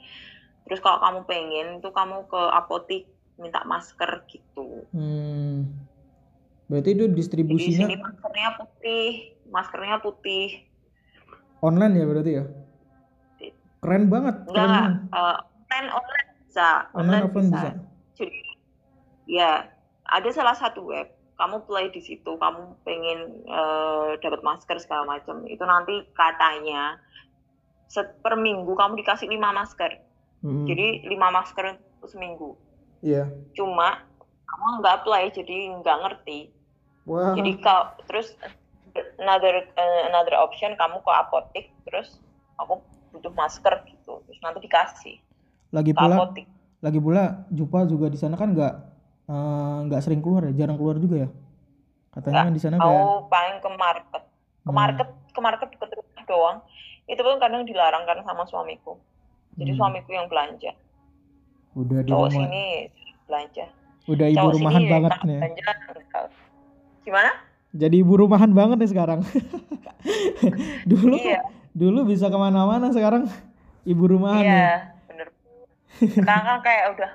[0.65, 3.05] Terus kalau kamu pengen itu kamu ke apotik
[3.37, 4.85] minta masker gitu.
[4.91, 5.69] Hmm.
[6.65, 9.09] Berarti itu Jadi di distribusinya sini maskernya putih,
[9.53, 10.47] maskernya putih.
[11.61, 12.45] online ya berarti ya?
[13.81, 14.93] Keren banget, keren Enggak, banget.
[15.13, 15.37] eh,
[15.69, 17.69] online online bisa, Online offline bisa.
[18.17, 18.41] Jadi
[19.29, 19.51] ya
[20.09, 25.45] ada salah satu web kamu play di situ kamu pengen eh, dapat masker segala macam
[25.45, 26.97] itu nanti katanya
[27.85, 30.01] set per minggu kamu dikasih lima masker
[30.45, 30.69] Mm-mm.
[30.69, 32.53] jadi lima masker seminggu
[33.01, 33.29] Iya.
[33.57, 34.05] cuma
[34.45, 36.39] kamu nggak apply jadi nggak ngerti
[37.05, 37.33] Wah.
[37.33, 38.37] jadi kalau terus
[39.17, 42.21] another eh, another option kamu ke apotik terus
[42.55, 42.79] aku
[43.11, 45.15] butuh masker gitu terus nanti dikasih
[45.73, 46.45] Lagi ke pula, apotik
[46.79, 48.73] lagi pula Jupa juga di sana kan nggak
[49.27, 51.29] eh, nggak sering keluar ya, jarang keluar juga ya.
[52.13, 54.23] Katanya kan di sana kayak aku paling ke market
[54.65, 54.77] ke Hmm.
[54.77, 56.57] market ke market deket rumah doang
[57.05, 58.97] itu pun kadang dilarang kan sama suamiku
[59.55, 59.79] jadi Hmm.
[59.79, 60.71] suamiku yang belanja
[61.73, 62.65] udah di cowok rumah, sini
[63.25, 63.65] belanja
[64.05, 65.39] udah ibu cowok rumahan sini banget nih.
[65.39, 65.71] belanja
[67.01, 67.31] gimana
[67.75, 69.19] Jadi ibu rumahan banget nih sekarang.
[70.87, 73.27] dulu iya dulu bisa ke mana-mana sekarang
[73.83, 74.47] ibu rumahan nih.
[74.47, 74.71] iya
[75.05, 75.27] bener
[75.99, 77.11] sekarang kan kayak udah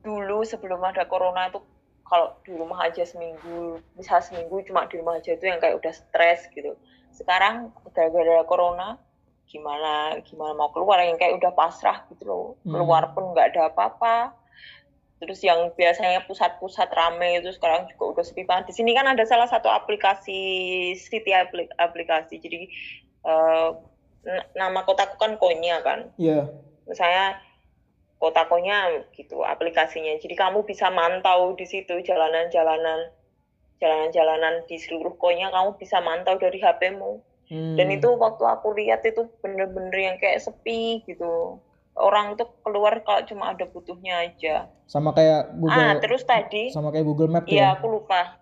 [0.00, 1.60] dulu sebelum ada corona itu
[2.02, 5.92] kalau di rumah aja seminggu bisa seminggu cuma di rumah aja itu yang kayak udah
[5.92, 6.72] stres gitu
[7.12, 8.96] sekarang gara-gara corona
[9.48, 12.76] gimana gimana mau keluar yang kayak udah pasrah gitu loh Hmm.
[12.76, 14.36] keluar pun nggak ada apa-apa
[15.18, 19.24] terus yang biasanya pusat-pusat rame itu sekarang juga udah sepi banget di sini kan ada
[19.26, 20.38] salah satu aplikasi
[20.94, 22.70] city apli- aplikasi jadi
[24.24, 26.46] n- nama kotaku kan Konya kan Iya.
[26.86, 27.40] misalnya
[28.18, 30.18] kota Konya gitu aplikasinya.
[30.18, 33.14] Jadi kamu bisa mantau di situ jalanan-jalanan
[33.78, 37.22] jalanan-jalanan di seluruh Konya kamu bisa mantau dari HP-mu.
[37.48, 37.80] Hmm.
[37.80, 41.56] Dan itu waktu aku lihat itu bener-bener yang kayak sepi gitu.
[41.98, 44.68] Orang tuh keluar kalau cuma ada butuhnya aja.
[44.88, 47.76] sama kayak Google ah, terus tadi sama kayak Google Map iya ya.
[47.76, 48.40] aku lupa.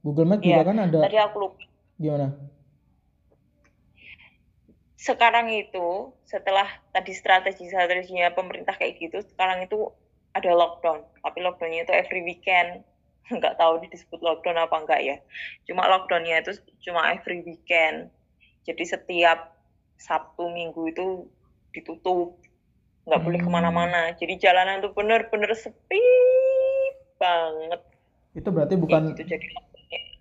[0.00, 1.60] Google Map Iya, juga kan ada Tadi aku lupa.
[1.96, 2.28] gimana?
[4.94, 5.88] Sekarang itu
[6.24, 9.92] setelah tadi strategi-strateginya pemerintah kayak gitu, sekarang itu
[10.32, 11.04] ada lockdown.
[11.20, 12.80] Tapi lockdownnya itu every weekend.
[13.32, 15.16] Nggak tahu disebut lockdown apa enggak ya.
[15.64, 18.08] Cuma lockdownnya itu cuma every weekend.
[18.64, 19.52] Jadi setiap
[20.00, 21.28] Sabtu Minggu itu
[21.70, 22.40] ditutup.
[23.04, 23.46] Nggak boleh Hmm.
[23.48, 24.02] ke mana-mana.
[24.16, 26.00] Jadi jalanan itu bener-bener sepi
[27.20, 27.80] banget.
[28.34, 29.46] Itu berarti bukan gitu jadi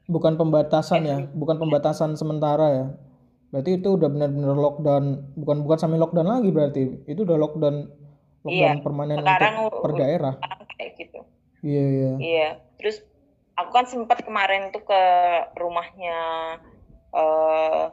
[0.04, 2.86] bukan pembatasan ya, Every- bukan pembatasan sementara ya.
[3.50, 5.04] Berarti itu udah benar-benar lockdown,
[5.40, 6.82] bukan bukan sampai lockdown lagi berarti.
[7.08, 7.76] Itu udah lockdown
[8.44, 10.34] lockdown Iya, permanen sekarang untuk per daerah.
[10.76, 11.20] Kayak gitu.
[11.64, 12.12] Iya, iya.
[12.20, 13.00] Iya, terus
[13.56, 15.02] aku kan sempat kemarin tuh ke
[15.56, 16.20] rumahnya
[17.14, 17.84] eh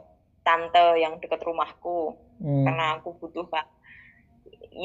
[0.45, 2.65] tante yang dekat rumahku Hmm.
[2.65, 3.65] karena aku butuh kan.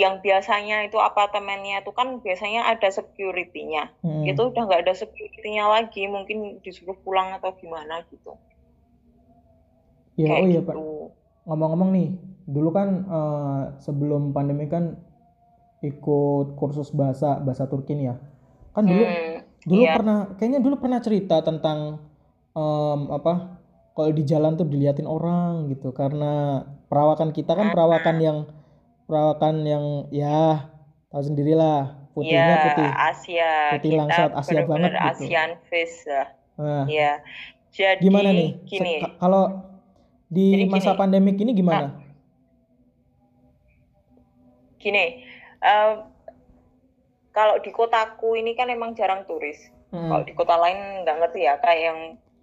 [0.03, 3.95] yang biasanya itu apartemennya itu kan biasanya ada security-nya.
[4.03, 4.27] Hmm.
[4.27, 8.35] Itu udah nggak ada security-nya lagi, mungkin disuruh pulang atau gimana gitu.
[10.17, 10.67] Ya, Kayak oh iya gitu.
[10.67, 10.77] Pak.
[11.47, 12.09] Ngomong-ngomong nih,
[12.49, 14.97] dulu kan eh, sebelum pandemi kan
[15.85, 18.17] ikut kursus bahasa bahasa Turki nih ya.
[18.75, 19.95] Kan dulu Hmm, dulu iya.
[19.95, 22.01] pernah kayaknya dulu pernah cerita tentang
[22.57, 23.56] em, apa
[23.97, 28.39] kalau di jalan tuh diliatin orang gitu karena perawakan kita kan perawakan yang
[29.09, 30.69] perawakan yang ya
[31.09, 33.53] tahu sendirilah putihnya Iya, putih Asia.
[33.73, 35.09] putih Kita langsat Asia banget gitu.
[35.09, 36.29] Asian face lah.
[36.57, 37.13] Nah, Iya.
[37.73, 39.45] Jadi gimana nih gini, kalau
[40.29, 41.01] di Jadi masa gini.
[41.01, 41.89] pandemik ini gimana?
[44.77, 45.05] gini.
[45.57, 45.93] eh,
[47.33, 49.61] kalau di kotaku ini kan emang jarang turis.
[49.93, 51.99] Mm, Kalau di kota lain nggak ngerti ya, kayak yang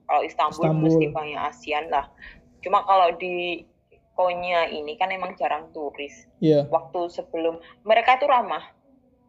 [0.07, 0.83] kalau Istanbul, Istanbul.
[0.87, 2.05] mesti banyak ASEAN lah.
[2.63, 3.65] Cuma kalau di
[4.13, 6.29] Konya ini kan emang jarang turis.
[6.37, 6.69] Iya.
[6.69, 8.61] Waktu sebelum mereka itu ramah,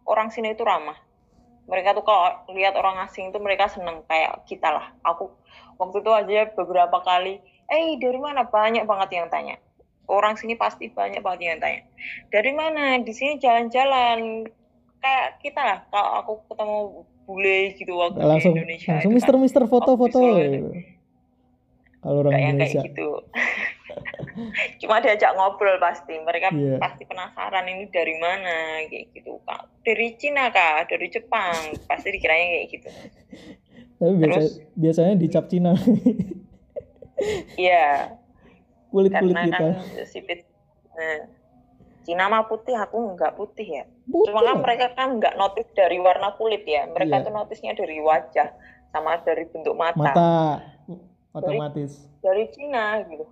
[0.05, 1.01] orang sini itu ramah.
[1.65, 4.93] Mereka tuh kalau lihat orang asing itu mereka seneng kayak kita lah.
[5.01, 5.33] Aku
[5.81, 7.41] waktu itu aja beberapa kali,
[7.73, 9.57] eh dari mana banyak banget yang tanya.
[10.05, 11.81] Orang sini pasti banyak banget yang tanya.
[12.29, 13.01] Dari mana?
[13.01, 14.45] Di sini jalan-jalan
[15.05, 15.79] kayak kita lah.
[15.87, 16.79] Kalau aku ketemu
[17.25, 19.41] bule gitu waktu langsung di Indonesia langsung itu mister kan.
[19.41, 20.45] mister foto foto bisa.
[20.47, 20.71] gitu.
[22.01, 23.09] kalau orang kayak Indonesia kayak gitu.
[24.81, 26.15] Cuma diajak ngobrol pasti.
[26.19, 26.77] Mereka Iya.
[26.77, 29.41] pasti penasaran ini dari mana kayak gitu.
[29.41, 30.85] Kak, dari Cina kah?
[30.85, 31.55] Dari Jepang?
[31.89, 32.89] Pasti dikiranya kayak gitu.
[33.95, 34.53] tapi biasa Terus?
[34.75, 35.73] biasanya dicap Cina
[37.57, 38.11] Iya,
[38.93, 40.45] kulit kulit kita kan sipit.
[40.93, 41.19] Nah,
[42.05, 43.85] Cina mah putih, aku nggak putih ya.
[44.05, 46.85] Putih Cuma kan mereka kan nggak notice dari warna kulit ya.
[46.93, 47.25] Mereka Iya.
[47.25, 48.53] tuh notisnya dari wajah
[48.93, 49.97] sama dari bentuk mata.
[49.97, 50.33] mata
[51.35, 53.27] otomatis Dari Cina gitu.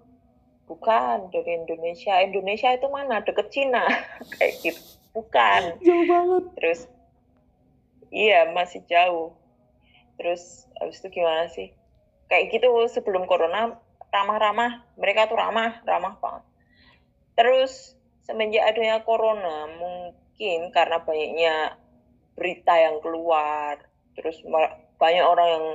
[0.67, 2.19] Bukan dari Indonesia.
[2.25, 3.21] Indonesia itu mana?
[3.21, 3.85] Deket Cina.
[4.41, 4.81] kayak gitu.
[5.13, 5.77] Bukan.
[5.85, 6.81] jauh banget Terus
[8.09, 9.37] iya masih jauh.
[10.17, 11.77] Terus habis itu gimana sih?
[12.33, 13.77] Kayak gitu sebelum corona
[14.13, 16.45] ramah-ramah, mereka tuh ramah, ramah banget.
[17.37, 21.55] Terus semenjak adanya corona mungkin karena banyaknya
[22.39, 23.77] berita yang keluar,
[24.17, 24.41] terus
[25.01, 25.67] banyak orang yang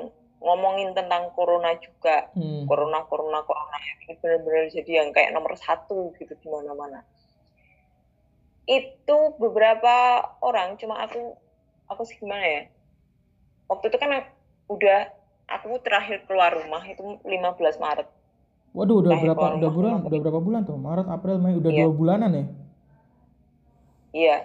[0.42, 2.66] ngomongin tentang corona juga, Hmm.
[2.70, 7.02] corona corona corona ini benar-benar jadi yang kayak nomor satu gitu di mana-mana.
[8.68, 9.96] Itu beberapa
[10.44, 11.34] orang cuma aku
[11.88, 12.64] aku sih gimana ya?
[13.72, 14.12] Waktu itu kan
[14.68, 15.00] udah
[15.48, 18.08] aku terakhir keluar rumah itu 15 Maret
[18.76, 20.78] waduh udah berapa udah rumah bulan udah berapa bulan tuh?
[20.78, 21.80] Maret April Mei udah Iya.
[21.86, 22.46] dua bulanan ya?
[24.14, 24.38] Iya.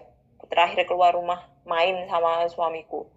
[0.52, 3.08] Terakhir keluar rumah main sama suamiku.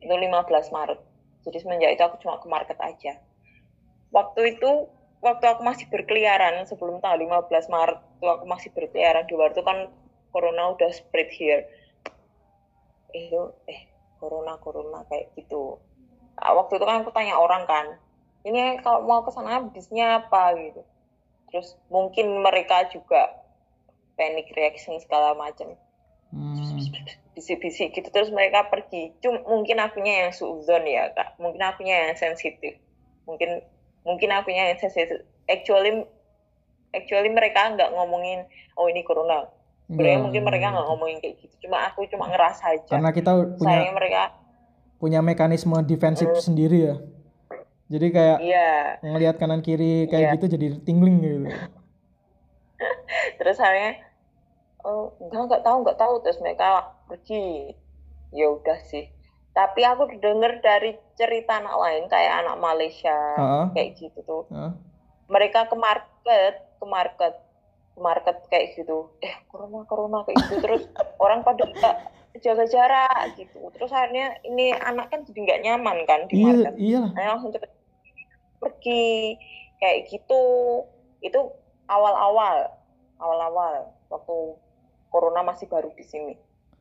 [0.00, 1.00] Itu 15 Maret.
[1.44, 3.20] Jadi semenjak itu aku cuma ke market aja.
[4.10, 4.88] Waktu itu
[5.20, 9.60] waktu aku masih berkeliaran sebelum tanggal 15 Maret itu aku masih berkeliaran di luar itu
[9.60, 9.90] kan
[10.32, 11.68] corona udah spread here.
[13.12, 15.76] Itu eh corona corona kayak gitu.
[16.36, 17.86] Nah, waktu itu kan aku tanya orang kan
[18.46, 20.54] ini kalau mau ke sana bisnya apa?
[20.54, 20.82] Gitu.
[21.50, 23.42] Terus mungkin mereka juga
[24.14, 25.74] panic reaction segala macam.
[26.30, 26.78] Hmm.
[27.36, 28.08] bisik-bisik gitu.
[28.08, 29.12] Terus mereka pergi.
[29.20, 31.36] Cuma mungkin akunya yang suuzon ya kak.
[31.36, 32.80] Mungkin akunya yang sensitif.
[33.28, 33.60] Mungkin
[34.02, 35.20] mungkin akunya yang sensitif.
[35.44, 36.08] Actually
[36.96, 39.52] actually mereka nggak ngomongin oh ini corona.
[39.86, 40.90] Sebenarnya Enggak, mungkin mereka nggak gitu.
[40.90, 41.54] ngomongin kayak gitu.
[41.68, 42.88] Cuma aku cuma ngerasa aja.
[42.88, 44.22] Karena kita punya sayangnya mereka
[44.96, 46.40] punya mekanisme defensif Hmm.
[46.40, 46.96] sendiri ya
[47.86, 48.70] jadi kayak iya.
[48.98, 50.34] ngelihat kanan kiri kayak Iya.
[50.38, 51.46] gitu jadi tingling gitu.
[53.38, 54.02] Terus akhirnya
[54.82, 56.14] oh enggak nggak tahu nggak tahu.
[56.22, 56.66] Terus mereka
[57.06, 57.72] pergi.
[58.34, 59.06] Ya udah sih.
[59.54, 63.64] Tapi aku denger dari cerita anak lain kayak anak Malaysia Heeh.
[63.72, 64.44] kayak gitu tuh.
[64.50, 64.72] Heeh.
[65.26, 67.34] mereka ke market ke market
[67.94, 69.10] ke market kayak gitu.
[69.18, 70.54] Eh corona corona kayak gitu.
[70.58, 70.82] Terus
[71.24, 71.66] orang pada
[72.42, 73.60] jaga jarak gitu.
[73.74, 76.74] Terus akhirnya ini anak kan jadi nggak nyaman kan di iya market.
[76.76, 77.10] iyalah.
[77.12, 77.70] Akhirnya langsung cepet
[78.60, 79.36] pergi
[79.80, 80.44] kayak gitu.
[81.20, 81.40] Itu
[81.86, 82.70] awal-awal
[83.20, 84.36] awal-awal waktu
[85.10, 86.34] corona masih baru di sini.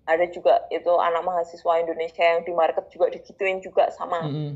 [0.05, 4.53] Ada juga itu anak mahasiswa Indonesia yang di market juga digituin juga sama Mm-mm.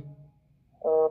[0.86, 1.10] eh,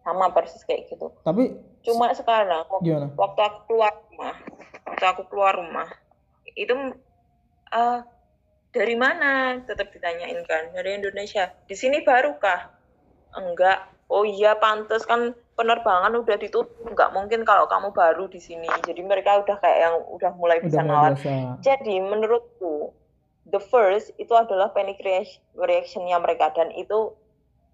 [0.00, 1.12] sama persis kayak gitu.
[1.20, 3.08] Tapi cuma sekarang waktu, gimana?
[3.16, 4.36] waktu aku keluar rumah
[4.88, 5.88] waktu aku keluar rumah
[6.56, 6.72] itu
[7.72, 8.00] eh,
[8.70, 9.58] dari mana?
[9.66, 10.70] Tetap ditanyain kan.
[10.74, 11.50] Dari Indonesia.
[11.66, 12.70] Di sini baru kah?
[13.34, 13.90] Enggak.
[14.10, 16.74] Oh iya pantes kan penerbangan udah ditutup.
[16.82, 18.66] Nggak mungkin kalau kamu baru di sini.
[18.82, 21.62] Jadi mereka udah kayak yang udah mulai bisa udah biasa.
[21.62, 22.90] Jadi menurutku
[23.46, 26.50] the first itu adalah panic reaction reactionnya mereka.
[26.54, 27.14] Dan itu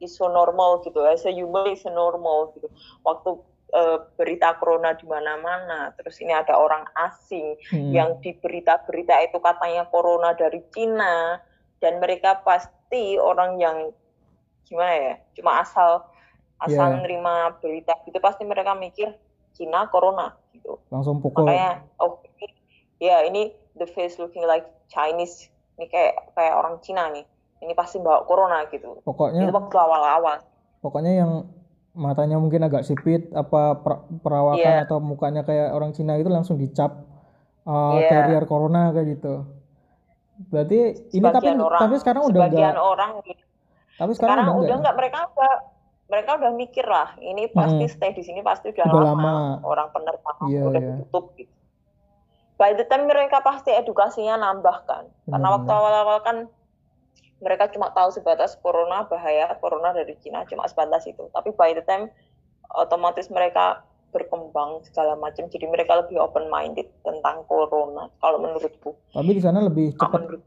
[0.00, 1.00] is so normal gitu.
[1.04, 2.68] As a human is so normal gitu.
[3.00, 5.90] Waktu eh, berita corona di mana-mana.
[5.98, 7.90] Terus ini ada orang asing Hmm.
[7.90, 11.42] yang di berita-berita itu katanya corona dari Cina.
[11.76, 13.90] Dan mereka pasti orang yang
[14.64, 16.02] gimana ya cuma asal
[16.58, 16.98] asal Iya.
[17.04, 18.16] nerima berita gitu.
[18.16, 19.12] Pasti mereka mikir
[19.52, 20.80] Cina corona gitu.
[20.88, 21.44] Langsung pukul.
[21.44, 22.46] Makanya oh ini,
[22.98, 25.52] ya ini the face looking like Chinese.
[25.76, 27.26] Ini kayak kayak orang Cina nih.
[27.60, 28.96] Ini pasti bawa corona gitu.
[28.96, 30.38] Itu pokoknya waktu awal-awal.
[30.80, 31.32] pokoknya yang
[31.96, 34.84] matanya mungkin agak sipit apa per- perawakan Iya.
[34.84, 37.02] atau mukanya kayak orang Cina itu langsung dicap
[37.64, 38.06] uh, Iya.
[38.06, 39.48] carrier corona kayak gitu
[40.46, 40.78] berarti
[41.10, 43.10] ini tapi orang tapi sekarang udah enggak orang
[43.96, 45.52] tapi sekarang, sekarang udah enggak enggak mereka udah
[46.06, 47.90] mereka udah mikir lah ini pasti Hmm.
[47.90, 49.24] stay di sini pasti udah, Udah lama.
[49.24, 49.34] lama.
[49.64, 50.94] orang penerbangan Iya, udah iya.
[50.94, 51.52] ditutup gitu
[52.54, 55.80] by the time mereka pasti edukasinya nambah kan karena waktu Benar-benar.
[55.82, 56.36] awal-awal kan
[57.40, 61.28] mereka cuma tahu sebatas corona bahaya corona dari Cina cuma sebatas itu.
[61.36, 62.08] Tapi by the time
[62.72, 65.44] otomatis mereka berkembang segala macam.
[65.52, 68.96] Jadi mereka lebih open minded tentang corona kalau menurutku.
[69.12, 70.40] Tapi di sana lebih cepat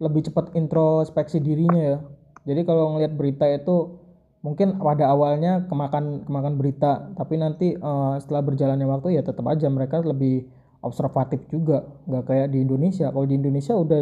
[0.00, 1.98] lebih cepat introspeksi dirinya ya.
[2.44, 4.00] Jadi kalau ngelihat berita itu
[4.44, 9.68] mungkin pada awalnya kemakan kemakan berita, tapi nanti eh, setelah berjalannya waktu ya tetap aja
[9.68, 10.44] mereka lebih
[10.84, 13.08] observatif juga, nggak kayak di Indonesia.
[13.08, 14.00] Kalau di Indonesia udah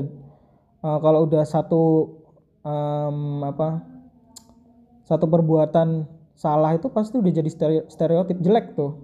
[0.82, 1.82] eh, kalau udah satu
[2.62, 3.82] em, apa
[5.06, 8.98] satu perbuatan salah itu pasti udah jadi stereo- stereotip jelek tuh.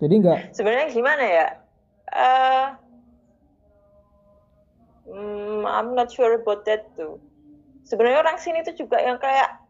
[0.00, 1.46] Jadi nggak sebenarnya gimana ya?
[2.12, 2.66] Eh
[5.10, 7.20] hmm, I'm not sure about that tuh.
[7.86, 9.62] Sebenarnya orang sini tuh juga yang kayak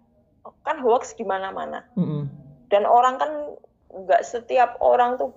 [0.63, 1.83] kan hoax di mana-mana.
[1.99, 2.31] Mm-mm,
[2.71, 3.31] dan orang kan
[3.93, 5.31] nggak setiap orang tuh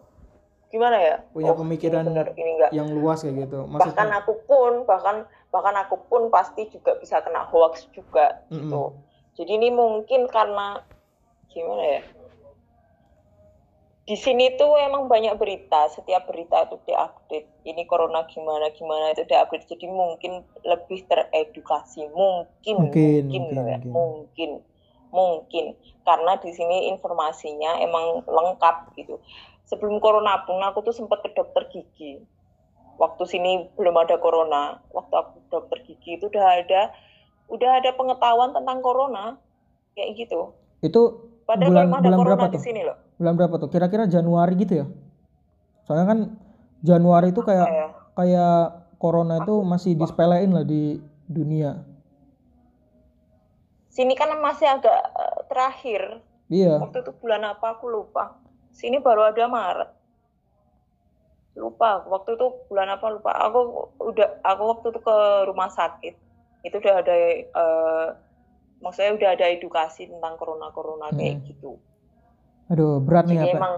[0.70, 1.16] gimana ya?
[1.34, 3.66] Punya oh, pemikiran ini bener ini enggak yang luas kayak gitu.
[3.68, 5.18] bahkan Maksudnya, aku pun bahkan
[5.50, 8.70] bahkan aku pun pasti juga bisa kena hoax juga Mm-mm.
[8.70, 8.84] gitu
[9.40, 10.84] jadi ini mungkin karena
[11.48, 12.02] gimana ya?
[14.04, 17.48] Di sini tuh emang banyak berita setiap berita itu diupdate.
[17.64, 19.72] Ini corona gimana gimana itu diupdate.
[19.72, 22.12] Jadi mungkin lebih teredukasi.
[22.12, 23.92] Mungkin Mungkin, mungkin, mungkin, ya, mungkin.
[23.96, 24.50] mungkin
[25.14, 25.78] mungkin.
[26.06, 29.22] Karena di sini informasinya emang lengkap gitu.
[29.70, 32.18] Sebelum corona pun aku tuh sempat ke dokter gigi.
[32.98, 34.82] Waktu sini belum ada corona.
[34.90, 36.82] Waktu aku ke dokter gigi itu udah ada
[37.50, 39.38] udah ada pengetahuan tentang corona.
[39.94, 40.58] Kayak gitu.
[40.82, 42.66] Itu padahal bulan belum ada bulan corona berapa di tuh?
[42.66, 42.98] sini loh.
[43.20, 43.70] Bulan berapa tuh?
[43.70, 44.86] Kira-kira Januari gitu ya?
[45.86, 46.20] Soalnya kan
[46.80, 48.62] Januari itu kayak Kayak, kayak
[49.00, 51.89] corona itu masih disepelein lah di dunia.
[53.90, 56.04] Sini kan masih agak eh, terakhir.
[56.50, 56.82] Iya.
[56.82, 58.34] waktu itu bulan apa aku lupa.
[58.74, 59.90] Sini baru ada Maret.
[61.54, 63.32] Lupa waktu itu bulan apa lupa.
[63.36, 63.60] Aku
[64.02, 66.16] udah aku waktu itu ke rumah sakit.
[66.62, 68.08] Itu udah ada eh,
[68.80, 71.46] maksudnya udah ada edukasi tentang corona corona kayak Hmm.
[71.46, 71.72] gitu.
[72.70, 73.50] Aduh, berat nih apa?
[73.54, 73.74] emang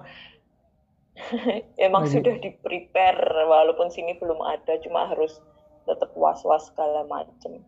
[1.88, 2.14] emang Lagi.
[2.16, 5.44] sudah di prepare walaupun sini belum ada cuma harus
[5.84, 7.60] tetap was was segala macem.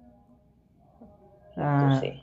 [1.53, 2.15] Itu Nah, sih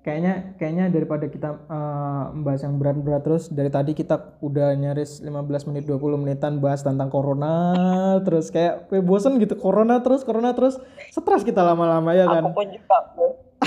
[0.00, 5.68] kayaknya kayaknya daripada kita eh, membahas yang berat-berat terus dari tadi kita udah nyaris 15
[5.68, 7.76] menit 20 menitan bahas tentang corona
[8.26, 10.80] terus kayak kayak bosen gitu corona terus corona terus
[11.12, 12.48] stres kita lama-lama ya kan.
[12.48, 13.26] aku pun juga Bu.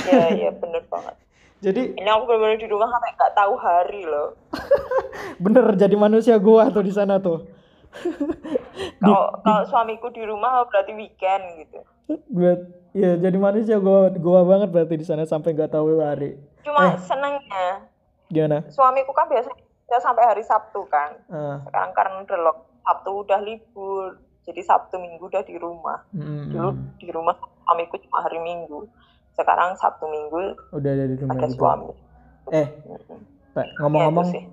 [0.10, 1.15] ya ya bener banget
[1.63, 4.36] Jadi ini aku benar-benar di rumah sampai nggak tahu hari loh
[5.43, 7.46] bener jadi manusia gua tuh di sana tuh.
[9.00, 11.80] kalau kalau suamiku di rumah berarti weekend gitu
[12.94, 16.38] Buat ya jadi manusia gua gua banget berarti di sana sampai nggak tahu hari.
[16.62, 16.98] cuma Eh.
[17.00, 17.68] senengnya
[18.28, 18.62] Gimana?
[18.68, 19.50] suamiku kan biasa
[19.84, 24.96] bisa sampai hari Sabtu kan Ah, sekarang karena udah lock Sabtu udah libur jadi Sabtu
[24.96, 28.86] Minggu udah di rumah mm, dulu di rumah suamiku cuma hari Minggu
[29.34, 31.58] sekarang Sabtu Minggu udah ada di rumah ada gitu.
[31.58, 31.90] suami
[32.50, 32.68] Eh.
[33.52, 34.44] Pak, Ya, ngomong-ngomong sih.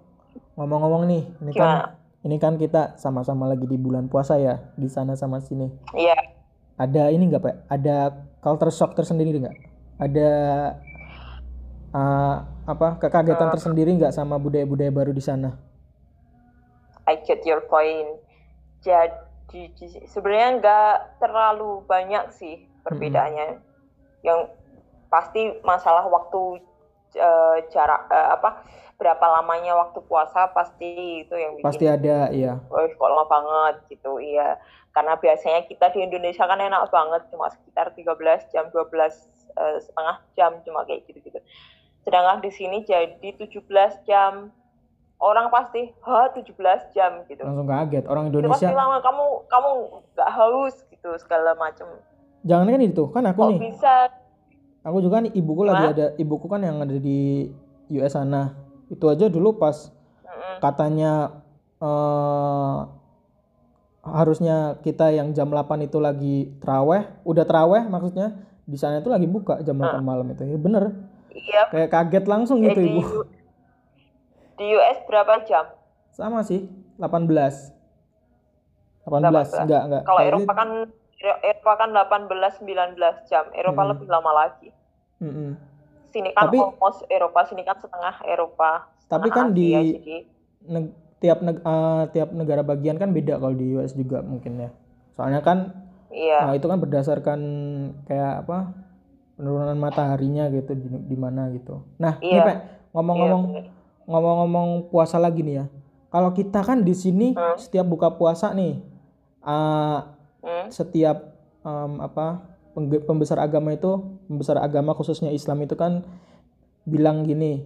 [0.54, 4.86] ngomong-ngomong nih, ini gimana kan ini kan kita sama-sama lagi di bulan puasa ya, di
[4.86, 5.72] sana sama sini.
[5.94, 6.12] iya
[6.76, 7.56] Ada ini nggak Pak?
[7.66, 7.96] Ada
[8.40, 9.56] culture shock tersendiri nggak?
[10.00, 10.30] Ada
[11.92, 13.52] ah, apa kekagetan Eh.
[13.54, 15.56] tersendiri nggak sama budaya-budaya baru di sana?
[17.04, 18.20] I get your point.
[18.80, 23.58] Jadi di- sebenarnya nggak terlalu banyak sih perbedaannya.
[24.22, 24.40] Yang
[25.10, 26.62] pasti masalah waktu
[27.10, 28.62] eh, jarak eh, apa
[28.94, 32.60] berapa lamanya waktu puasa pasti itu yang bikin Pasti ada, iya.
[32.70, 34.60] "Wih, kok lama banget gitu iya.
[34.90, 39.14] Karena biasanya kita di Indonesia kan enak banget cuma sekitar 13 jam 12
[39.54, 41.38] eh, setengah jam cuma kayak gitu-gitu.
[42.02, 44.50] Sedangkan di sini jadi 17 jam.
[45.20, 47.44] Orang pasti, "Hah, 17 jam?" gitu.
[47.44, 48.08] Langsung kaget.
[48.08, 49.70] Orang Itu pasti Indonesia, lama kamu kamu
[50.16, 51.86] nggak haus gitu segala macam.
[52.40, 53.94] jangan kan itu, kan aku Kok nih, bisa?
[54.80, 55.92] aku juga nih ibuku lagi Hah?
[55.92, 57.52] ada, ibuku kan yang ada di
[57.92, 58.56] US sana.
[58.88, 59.92] Itu aja dulu pas
[60.24, 60.56] Mm-mm.
[60.58, 61.44] katanya
[61.78, 62.76] eh
[64.02, 68.32] harusnya kita yang jam 8 itu lagi traweh, udah traweh maksudnya
[68.64, 70.42] di sana itu lagi buka jam 8 malam itu.
[70.42, 70.84] Ya bener.
[71.30, 71.62] Iya.
[71.68, 73.22] Kayak kaget langsung gitu di, ibu.
[74.56, 75.68] Di US berapa jam?
[76.10, 77.72] Sama sih, 18.
[79.02, 79.64] 18, 18.
[79.64, 80.02] enggak enggak.
[80.02, 80.68] Kalau Kalau Eropa kan
[81.20, 82.96] Eropa kan 18 19
[83.26, 83.44] jam.
[83.52, 83.90] Eropa Hmm.
[83.92, 84.68] lebih lama lagi.
[85.20, 85.52] Mm-mm.
[86.08, 88.88] Sini kan Tapi- almost Eropa, sini kan setengah Eropa.
[89.06, 90.16] Tapi setengah kan di Asia, jadi
[90.66, 94.70] neg- tiap neg- eh, tiap negara bagian kan beda kalau di US juga mungkin ya.
[95.14, 95.72] Soalnya kan
[96.10, 96.48] iya.
[96.48, 97.40] Nah, itu kan berdasarkan
[98.04, 98.58] kayak apa?
[99.40, 101.80] penurunan mataharinya gitu di, di mana gitu.
[101.96, 102.44] Nah, ini Iya.
[102.44, 102.56] Pak,
[102.92, 103.62] ngomong-ngomong Iya,
[104.04, 105.66] ngomong-ngomong puasa lagi nih ya.
[106.12, 107.56] Kalau kita kan di sini Hmm.
[107.56, 108.84] setiap buka puasa nih
[109.40, 109.98] eh,
[110.44, 110.68] Hmm?
[110.68, 112.52] setiap em, apa
[113.08, 113.88] pembesar agama itu
[114.24, 116.04] pembesar agama khususnya Islam itu kan
[116.84, 117.64] bilang gini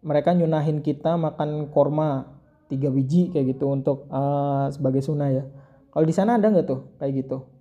[0.00, 2.32] mereka nyunahin kita makan korma
[2.72, 5.44] tiga biji kayak gitu untuk eh, sebagai sunnah ya
[5.92, 7.52] kalau di sana ada nggak tuh kayak gitu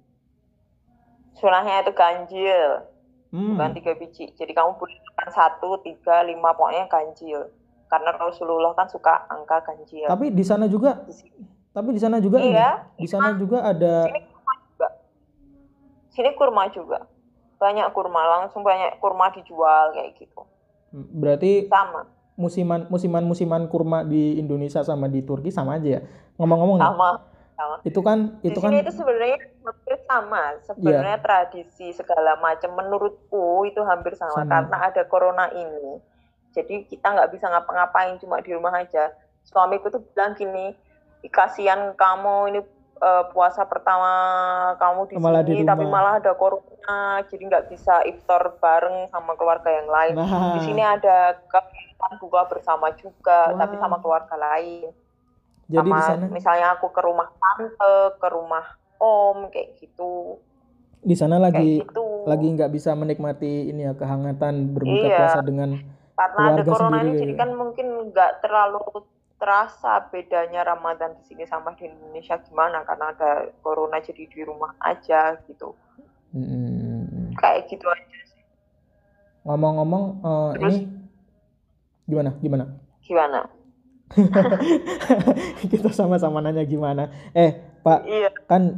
[1.41, 2.85] Sunahnya itu ganjil,
[3.33, 3.57] hmm.
[3.57, 4.29] bukan tiga biji.
[4.37, 7.49] Jadi kamu boleh makan satu, tiga, lima, pokoknya ganjil.
[7.89, 10.05] Karena Rasulullah kan suka angka ganjil.
[10.05, 11.11] tapi di sana juga Di
[11.71, 14.87] tapi di sana juga ini Iya, di sana juga ada sini kurma juga.
[16.13, 16.99] Sini kurma juga.
[17.57, 20.45] Banyak kurma, langsung banyak kurma dijual kayak gitu.
[20.93, 22.05] berarti Sama,
[22.39, 26.01] musiman musiman musiman kurma di Indonesia sama di Turki sama aja ya
[26.39, 27.09] ngomong-ngomong nih, sama,
[27.53, 27.75] sama.
[27.85, 30.43] itu kan Di itu sini kan itu sebenarnya hampir sama.
[30.65, 34.49] Sebenarnya tradisi segala macam menurutku itu hampir sama, Sama.
[34.49, 36.01] karena ada corona ini.
[36.51, 39.13] Jadi kita nggak bisa ngapa-ngapain cuma di rumah aja.
[39.45, 40.73] Suamiku tuh bilang gini,
[41.23, 42.59] "Ih, kasihan kamu ini
[43.01, 44.11] eh, puasa pertama
[44.77, 45.93] kamu di Malah di sini, tapi rumah.
[45.97, 50.13] malah ada corona, jadi nggak bisa iftar bareng sama keluarga yang lain.
[50.15, 53.81] nah Di sini ada kegiatan buka bersama juga, tapi Wah.
[53.81, 54.93] sama keluarga lain
[55.65, 58.65] jadi sama di sana misalnya aku ke rumah tante, ke rumah
[58.97, 60.35] om kayak gitu.
[60.99, 62.05] di sana lagi Kayak gitu.
[62.27, 65.17] lagi nggak bisa menikmati ini ya kehangatan berbuka Iya.
[65.17, 65.79] puasa dengan
[66.13, 68.83] Karena ada corona sendiri ini jadi kan mungkin nggak terlalu
[69.41, 74.71] terasa bedanya Ramadan di sini sama di Indonesia gimana karena ada corona jadi di rumah
[74.77, 75.73] aja gitu.
[76.31, 78.39] Mm, Kayak gitu aja sih.
[79.41, 80.21] ngomong-ngomong
[80.53, 80.69] Terus?
[80.69, 80.77] ini
[82.05, 82.63] gimana gimana
[83.01, 83.39] Gimana?
[85.65, 88.29] kita sama-sama nanya gimana eh Pak Iya.
[88.45, 88.77] kan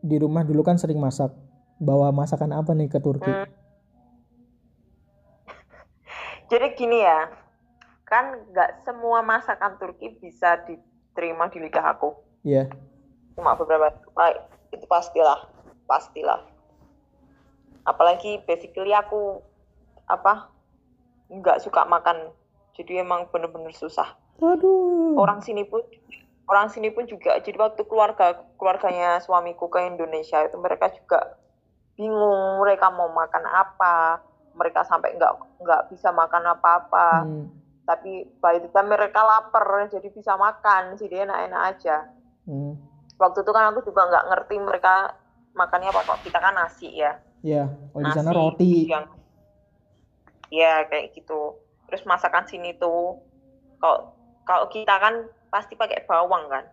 [0.00, 1.28] di rumah dulu kan sering masak
[1.76, 3.46] bawa masakan apa nih ke Turki Hmm.
[6.50, 7.30] Jadi gini ya,
[8.10, 12.10] kan nggak semua masakan Turki bisa diterima di lidah aku.
[12.42, 12.66] Iya.
[13.38, 14.34] Cuma beberapa ah,
[14.74, 15.46] itu pastilah
[15.86, 16.42] pastilah.
[17.86, 19.38] Apalagi basically aku
[20.10, 20.50] apa
[21.30, 22.34] nggak suka makan.
[22.74, 24.18] Jadi emang bener-bener susah.
[24.42, 25.14] Aduh.
[25.14, 25.86] Orang sini pun
[26.50, 27.38] orang sini pun juga.
[27.38, 31.38] Jadi waktu keluarga keluarganya suamiku ke Indonesia itu mereka juga
[31.94, 34.18] bingung mereka mau makan apa.
[34.58, 37.22] Mereka sampai nggak nggak bisa makan apa-apa.
[37.22, 41.96] Hmm, tapi by the time mereka lapar jadi bisa makan jadi enak-enak aja.
[42.48, 42.74] Hmm.
[43.20, 45.12] waktu itu kan aku juga nggak ngerti mereka
[45.52, 47.20] makannya apa kok kita kan nasi ya.
[47.44, 48.88] Ya kalau di sana roti.
[48.88, 49.04] yang
[50.48, 51.60] ya kayak gitu.
[51.88, 53.20] Terus masakan sini tuh
[53.76, 54.16] kalau
[54.48, 56.64] kalau kita kan pasti pakai bawang kan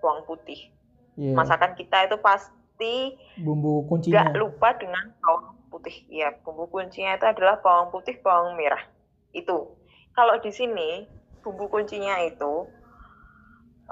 [0.00, 0.72] bawang putih.
[1.16, 4.28] Iya, masakan kita itu pasti bumbu kuncinya.
[4.28, 5.96] nggak lupa dengan bawang putih.
[6.08, 8.84] Ya bumbu kuncinya itu adalah bawang putih bawang merah.
[9.32, 9.76] Itu
[10.16, 11.04] kalau di sini
[11.44, 12.66] bumbu kuncinya itu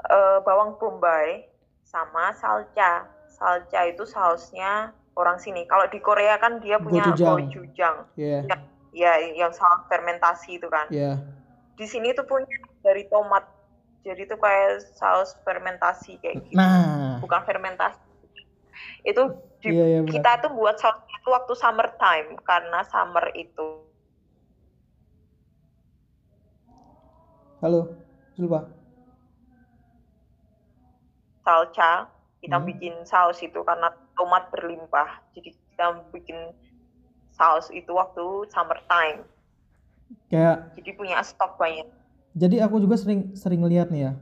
[0.09, 1.45] eh, bawang bombay
[1.85, 5.63] sama salca salca itu sausnya orang sini.
[5.67, 7.47] Kalau di Korea kan dia punya Gochujang.
[7.47, 7.95] gochujang.
[8.19, 8.39] Iya,
[8.95, 10.87] ya yang saus fermentasi itu kan.
[10.89, 11.19] Iya.
[11.75, 12.47] di sini itu punya
[12.79, 13.43] dari tomat.
[14.07, 16.55] Jadi itu kayak saus fermentasi kayak gitu.
[16.55, 17.99] Nah, bukan fermentasi.
[19.03, 20.11] Itu di, Iya, iya, benar.
[20.15, 23.83] kita tuh buat saus itu waktu summer time karena summer itu
[27.65, 27.97] halo,
[28.37, 28.69] lupa.
[31.41, 32.09] salca
[32.41, 32.67] kita Hmm.
[32.69, 36.37] bikin saus itu karena tomat berlimpah jadi kita bikin
[37.33, 39.25] saus itu waktu summer time
[40.29, 41.89] Kayak jadi punya stok banyak
[42.35, 44.13] jadi aku juga sering sering lihat nih ya.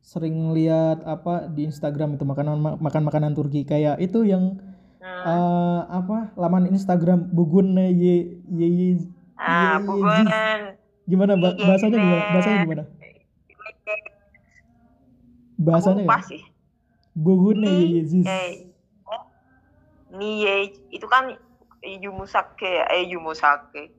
[0.00, 4.56] Sering lihat apa di Instagram itu makanan makan makanan Turki kayak itu yang
[4.98, 5.22] Hmm.
[5.30, 8.88] eh, apa laman Instagram bugun ye ye ye
[9.38, 10.77] ah bukan
[11.08, 12.82] gimana ba- bahasanya gimana bahasanya gimana
[15.58, 16.42] bahasanya ya sih
[17.16, 18.52] bugun ye ye zis eh,
[20.12, 21.34] niye itu kan
[21.82, 23.92] yumusake eh yumusake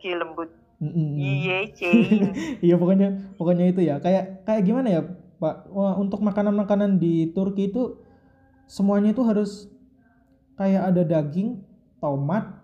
[0.00, 0.50] ki lembut.
[0.80, 2.32] Iya, Jane.
[2.66, 3.96] Iya pokoknya pokoknya itu ya.
[4.00, 5.00] Kayak kayak gimana ya,
[5.40, 5.72] Pak?
[5.72, 7.96] Wah, untuk makanan-makanan di Turki itu
[8.68, 9.68] semuanya itu harus
[10.56, 11.60] kayak ada daging,
[12.00, 12.60] tomat,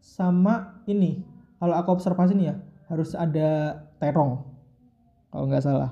[0.00, 1.20] sama ini.
[1.60, 2.56] Kalau aku observasi nih ya,
[2.90, 4.42] harus ada terong.
[5.30, 5.90] Kalau nggak salah.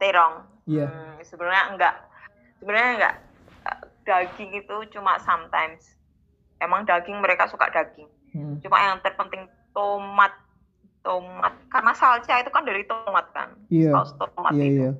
[0.00, 0.48] Terong.
[0.64, 0.88] Iya.
[0.88, 1.94] Hmm, sebenarnya enggak.
[2.58, 3.14] Sebenarnya enggak.
[4.08, 5.92] Daging itu cuma sometimes.
[6.58, 8.08] Emang daging mereka suka daging.
[8.32, 8.64] Mm.
[8.64, 9.44] Cuma yang terpenting
[9.76, 10.32] tomat.
[11.04, 11.52] Tomat.
[11.68, 13.52] Karena salsa itu kan dari tomat kan.
[13.68, 13.92] Iya.
[13.92, 14.72] Saus tomat Iya itu.
[14.72, 14.90] iya.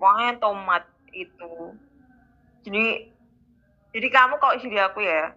[0.00, 1.52] Pokoknya tomat itu.
[2.64, 2.84] Jadi
[3.92, 5.32] jadi kamu kalau jadi aku ya,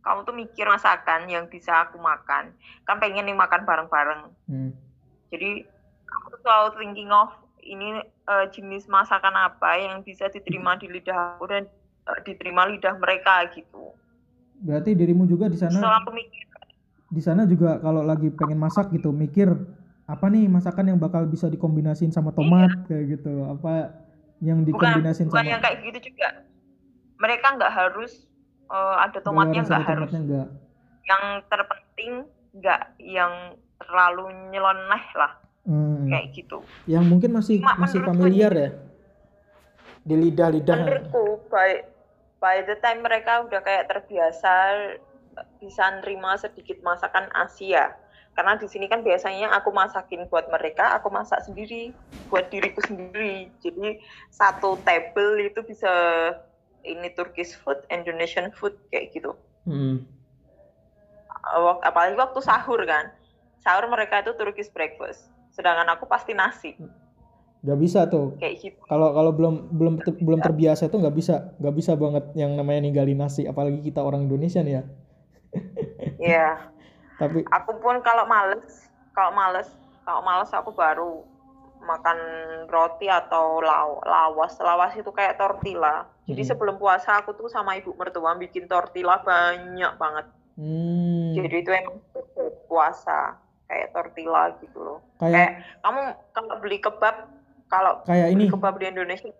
[0.00, 2.56] kamu tuh mikir masakan yang bisa aku makan.
[2.88, 4.22] Kan pengen nih makan bareng-bareng.
[4.48, 4.72] Hmm.
[5.28, 5.64] Jadi
[6.08, 7.30] aku tuh selalu thinking of
[7.60, 11.68] ini eh, jenis masakan apa yang bisa diterima di lidah aku dan
[12.08, 13.92] eh, diterima lidah mereka gitu.
[14.60, 16.44] Berarti dirimu juga di sana Selalu mikir
[17.10, 19.50] di sana juga kalau lagi pengen masak gitu mikir
[20.06, 23.90] apa nih masakan yang bakal bisa dikombinasin sama tomat kayak gitu apa
[24.38, 24.70] yang Iya.
[24.70, 26.28] bukan dikombinasin bukan sama yang kayak gitu juga.
[27.20, 28.29] Mereka nggak harus
[28.70, 30.08] eh, ada tomatnya Nggak harus.
[30.08, 30.48] tomatnya nggak
[31.02, 32.12] Yang terpenting
[32.52, 33.32] nggak yang
[33.76, 36.08] terlalu nyeleneh lah Hmm.
[36.08, 36.64] kayak gitu.
[36.88, 38.70] yang mungkin masih Cuma masih familiar ya
[40.00, 41.84] di lidah-lidah menurutku by
[42.40, 44.50] by the time mereka udah kayak terbiasa
[45.60, 47.92] bisa nerima sedikit masakan Asia
[48.32, 51.92] karena di sini kan biasanya aku masakin buat mereka aku masak sendiri
[52.26, 54.00] buat diriku sendiri jadi
[54.30, 55.92] satu table itu bisa
[56.84, 59.36] ini Turkish food Indonesian food kayak gitu.
[59.68, 60.04] Hmm.
[61.84, 63.12] Apalagi waktu sahur kan.
[63.60, 65.28] Sahur mereka itu Turkish breakfast.
[65.52, 66.76] Sedangkan aku pasti nasi.
[67.60, 68.36] Nggak bisa tuh.
[68.40, 68.80] Kayak gitu.
[68.88, 71.52] Kalau kalau belum belum ter- belum terbiasa itu nggak bisa.
[71.60, 73.44] Nggak bisa banget yang namanya ninggalin nasi.
[73.44, 74.82] Apalagi kita orang Indonesia nih ya.
[76.16, 76.48] Ya
[77.20, 79.68] tapi aku pun kalau males kalau males
[80.08, 81.20] kalau males aku baru
[81.80, 82.18] makan
[82.68, 84.56] roti atau law, lawas.
[84.60, 86.06] Lawas itu kayak tortilla.
[86.28, 86.48] Jadi Mhm.
[86.48, 90.26] sebelum puasa aku tuh sama ibu mertua bikin tortilla banyak banget.
[90.60, 91.96] Hmm, jadi itu emang
[92.68, 94.98] puasa kayak tortilla gitu loh.
[95.16, 96.02] Kayak kayak kamu
[96.36, 97.16] kalau beli kebab
[97.70, 98.44] kalau kayak ini.
[98.44, 99.30] beli kebab di Indonesia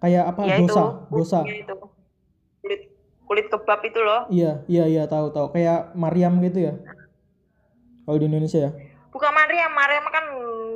[0.00, 0.40] kayak apa?
[0.46, 1.74] ya dosa itu dosa itu.
[2.62, 2.80] Kulit
[3.26, 4.20] kulit kebab itu loh.
[4.30, 5.50] Iya iya iya tahu tahu.
[5.50, 6.74] Kayak Mariam gitu ya?
[8.06, 8.72] Kalau di Indonesia ya
[9.10, 10.24] bukan Mariam Mariam kan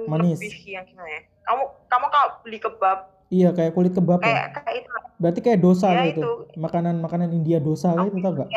[0.07, 0.39] Manis.
[0.39, 4.47] lebih yang gimana ya kamu kamu kalau beli kebab iya kayak kulit kebab ya kayak
[4.59, 6.31] kayak itu berarti kayak dosa Ya, gitu itu.
[6.57, 8.49] makanan makanan India dosa kayak itu tau gak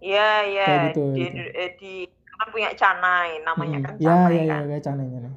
[0.00, 0.64] Iya, iya.
[0.64, 1.40] Kayak gitu, di, gitu.
[1.52, 1.92] eh, di
[2.32, 3.84] kan punya canai, namanya Hmm.
[3.84, 4.62] kan ya canai ya ya kan.
[4.64, 5.32] kayak canai canai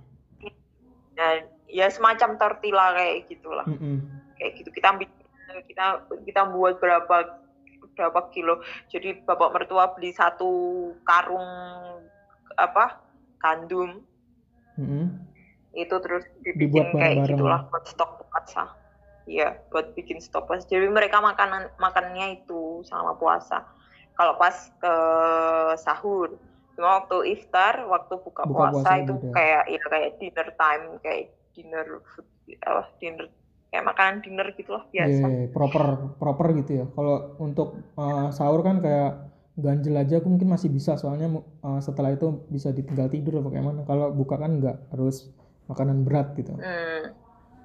[1.13, 1.37] Dan
[1.67, 3.65] ya semacam tortilla kayak gitulah.
[3.67, 3.97] Mm-mm.
[4.33, 5.07] Kayak gitu kita ambil
[5.67, 5.85] kita
[6.23, 7.17] kita buat berapa
[7.91, 8.63] berapa kilo.
[8.87, 10.47] Jadi bapak mertua beli satu
[11.03, 11.43] karung
[12.55, 12.99] apa?
[13.43, 13.99] gandum
[14.79, 15.05] Mm-mm.
[15.75, 17.29] itu terus Dibuat dibikin kayak bareng-bareng.
[17.35, 18.63] gitulah buat stok puasa.
[19.23, 20.63] Iya, buat bikin stok puasa.
[20.67, 23.67] Jadi mereka makanan makannya itu selama puasa.
[24.13, 24.95] Kalau pas ke
[25.75, 26.37] sahur,
[26.75, 29.31] cuma waktu iftar, waktu buka, Buka puasa, puasa itu beda.
[29.33, 32.27] kayak ya kayak dinner time, kayak dinner food,
[32.63, 33.25] apa dinner
[33.73, 35.25] kayak makanan dinner gitulah Iya, biasa.
[35.25, 35.83] iya, proper
[36.21, 40.97] proper gitu ya kalau untuk uh, sahur kan kayak ganjel aja aku mungkin masih bisa
[40.97, 41.29] soalnya
[41.61, 45.29] uh, setelah itu bisa ditinggal tidur apa kayak mana kalau buka kan nggak harus
[45.65, 47.13] makanan berat gitu Hmm,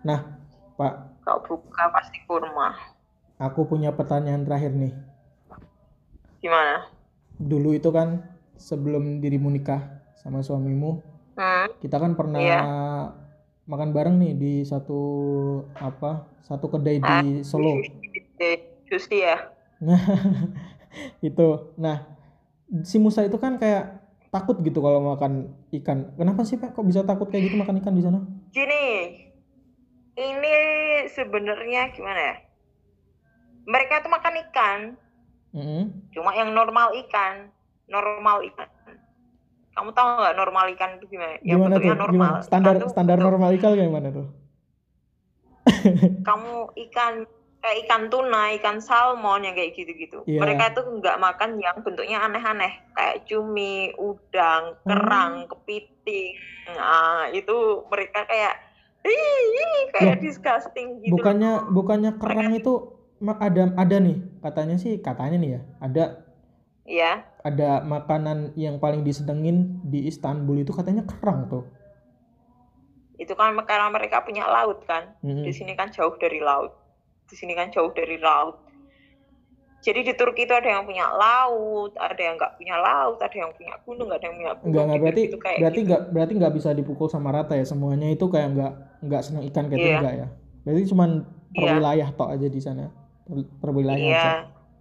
[0.05, 0.37] nah
[0.77, 2.77] pak kalau buka pasti kurma.
[3.37, 4.93] aku punya pertanyaan terakhir nih
[6.39, 6.87] Gimana?
[7.35, 8.21] dulu itu kan
[8.55, 9.81] sebelum dirimu nikah
[10.15, 11.01] sama suamimu
[11.35, 12.61] Hmm, kita kan pernah Iya.
[13.65, 14.99] makan bareng nih di satu
[15.73, 17.79] apa satu kedai Ah, di Solo
[18.85, 19.39] Juicy ya.
[21.29, 21.75] Itu.
[21.77, 22.05] Nah,
[22.85, 26.13] si Musa itu kan kayak takut gitu kalau makan ikan.
[26.15, 26.77] Kenapa sih, Pak?
[26.77, 28.21] Kok bisa takut kayak gitu makan ikan di sana?
[28.53, 28.85] Gini,
[30.15, 30.55] ini
[31.09, 32.37] sebenarnya gimana ya?
[33.69, 34.81] Mereka tuh makan ikan,
[35.53, 36.09] Mm-mm.
[36.13, 37.53] cuma yang normal ikan,
[37.85, 38.69] normal ikan.
[39.77, 41.39] Kamu tahu nggak normal ikan itu gimana?
[41.45, 41.89] Yang Gimana tuh?
[41.95, 42.09] normal.
[42.11, 42.39] Gimana?
[42.43, 44.27] Standar Ikan standar normal ikan kayak mana tuh?
[46.25, 46.53] Kamu
[46.89, 47.15] ikan
[47.69, 50.25] kayak ikan tuna, ikan salmon yang kayak gitu-gitu.
[50.25, 50.41] Iya.
[50.41, 56.33] Mereka tuh nggak makan yang bentuknya aneh-aneh, kayak cumi, udang, kerang, kepiting.
[56.73, 58.57] Nah, itu mereka kayak
[59.05, 61.15] Ih, kayak Loh, disgusting gitu.
[61.21, 66.05] Bukannya bukannya kerang itu ada ada nih katanya sih katanya nih ya ada
[66.89, 67.13] Iya.
[67.45, 71.65] ada makanan yang paling disedengin di Istanbul itu katanya kerang tuh.
[73.19, 75.43] itu kan karena mereka punya laut kan Mm-mm.
[75.43, 76.71] di sini kan jauh dari laut
[77.29, 78.57] di sini kan jauh dari laut
[79.79, 83.55] jadi di Turki itu ada yang punya laut, ada yang nggak punya laut, ada yang
[83.55, 84.69] punya gunung, ada yang punya gunung.
[84.75, 85.87] Enggak enggak berarti gitu, kayak berarti gitu.
[85.87, 88.73] enggak berarti enggak bisa dipukul sama rata ya semuanya itu kayak enggak
[89.07, 89.99] enggak seneng ikan kayak itu Iya.
[90.03, 90.27] enggak ya.
[90.67, 91.11] Berarti cuman
[91.55, 91.73] per Iya.
[91.79, 92.85] wilayah tok aja di sana.
[93.23, 94.19] Per, per wilayah Iya.
[94.19, 94.31] aja.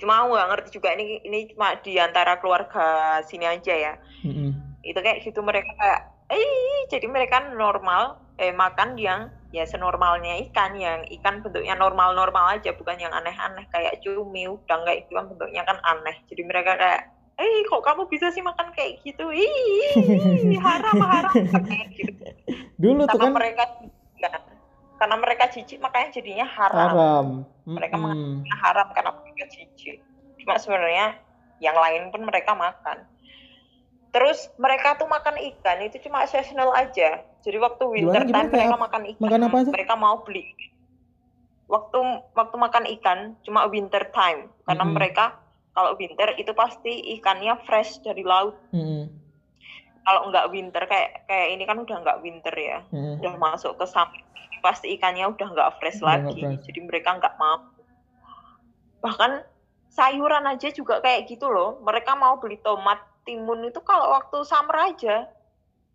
[0.01, 2.85] Cuma aku nggak ngerti juga ini ini cuma di antara keluarga
[3.21, 3.93] sini aja ya.
[4.25, 4.81] Mm-mm.
[4.81, 6.01] Itu kayak gitu mereka kayak
[6.33, 12.75] eh jadi mereka normal eh makan yang ya senormalnya ikan yang ikan bentuknya normal-normal aja
[12.75, 16.15] bukan yang aneh-aneh kayak cumi udang kayak gitu kan bentuknya kan aneh.
[16.29, 17.01] Jadi mereka kayak
[17.37, 19.29] eh kok kamu bisa sih makan kayak gitu?
[19.29, 21.33] Ih, haram haram
[21.65, 22.13] kayak gitu.
[22.77, 23.63] Dulu tuh Karena kan mereka
[24.17, 24.29] ya,
[24.97, 26.89] karena mereka jijik makanya jadinya haram.
[26.93, 27.27] haram.
[27.67, 28.41] Mereka Mm-mm.
[28.63, 30.01] haram karena mereka jijik.
[30.41, 31.21] Cuma sebenarnya
[31.61, 33.05] yang lain pun mereka makan.
[34.09, 37.21] Terus mereka tuh makan ikan itu cuma seasonal aja.
[37.47, 38.43] Jadi waktu winter Gimana, gimana?
[38.43, 39.21] time mereka makan ikan.
[39.23, 39.71] makan apa aja?
[39.71, 40.43] Mereka mau beli.
[41.67, 41.99] Waktu
[42.35, 44.95] waktu makan ikan cuma winter time karena Mm-mm.
[44.99, 45.25] mereka
[45.71, 48.59] kalau winter itu pasti ikannya fresh dari laut.
[48.75, 49.07] Mm-mm.
[50.03, 52.83] Kalau nggak winter kayak kayak ini kan udah nggak winter ya.
[52.91, 53.23] Mm-mm.
[53.23, 54.27] udah masuk ke summer
[54.59, 56.63] pasti ikannya udah nggak fresh Udah lagi fresh.
[56.67, 57.71] jadi mereka nggak mau
[58.99, 59.45] bahkan
[59.87, 64.91] sayuran aja juga kayak gitu loh mereka mau beli tomat timun itu kalau waktu summer
[64.91, 65.29] aja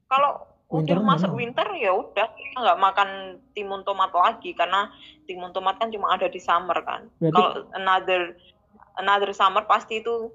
[0.06, 3.08] kalau Winter udah masuk winter ya udah mereka nggak makan
[3.52, 4.88] timun tomat lagi karena
[5.22, 8.22] timun tomat kan cuma ada di summer kan Berarti- kalau another
[8.96, 10.32] another summer pasti itu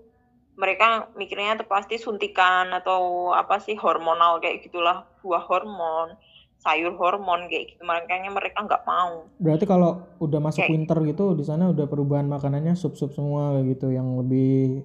[0.53, 6.17] mereka mikirnya itu pasti suntikan atau apa sih hormonal kayak gitulah buah hormon
[6.57, 11.25] sayur hormon kayak gitu makanya mereka nggak mau Berarti kalau udah masuk Kayak- winter gitu
[11.33, 14.81] di sana udah perubahan makanannya sup-sup semua kayak gitu yang lebih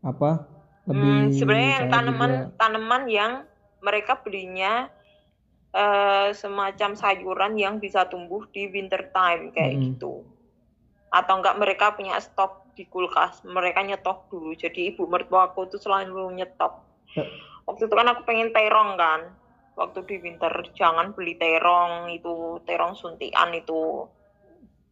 [0.00, 0.46] apa?
[0.86, 2.46] Lebih Hmm, sebenarnya tanaman juga.
[2.56, 3.32] tanaman yang
[3.86, 4.90] mereka belinya
[5.70, 9.84] eh, semacam sayuran yang bisa tumbuh di winter time kayak Mm-mm.
[9.94, 10.26] gitu.
[11.14, 14.50] Atau enggak mereka punya stok di kulkas mereka nyetok dulu.
[14.58, 16.82] Jadi ibu mertuaku tuh selalu nyetok.
[17.14, 17.22] Ya.
[17.64, 19.20] waktu itu kan aku pengen terong kan.
[19.76, 24.08] Waktu di winter jangan beli terong itu terong suntian itu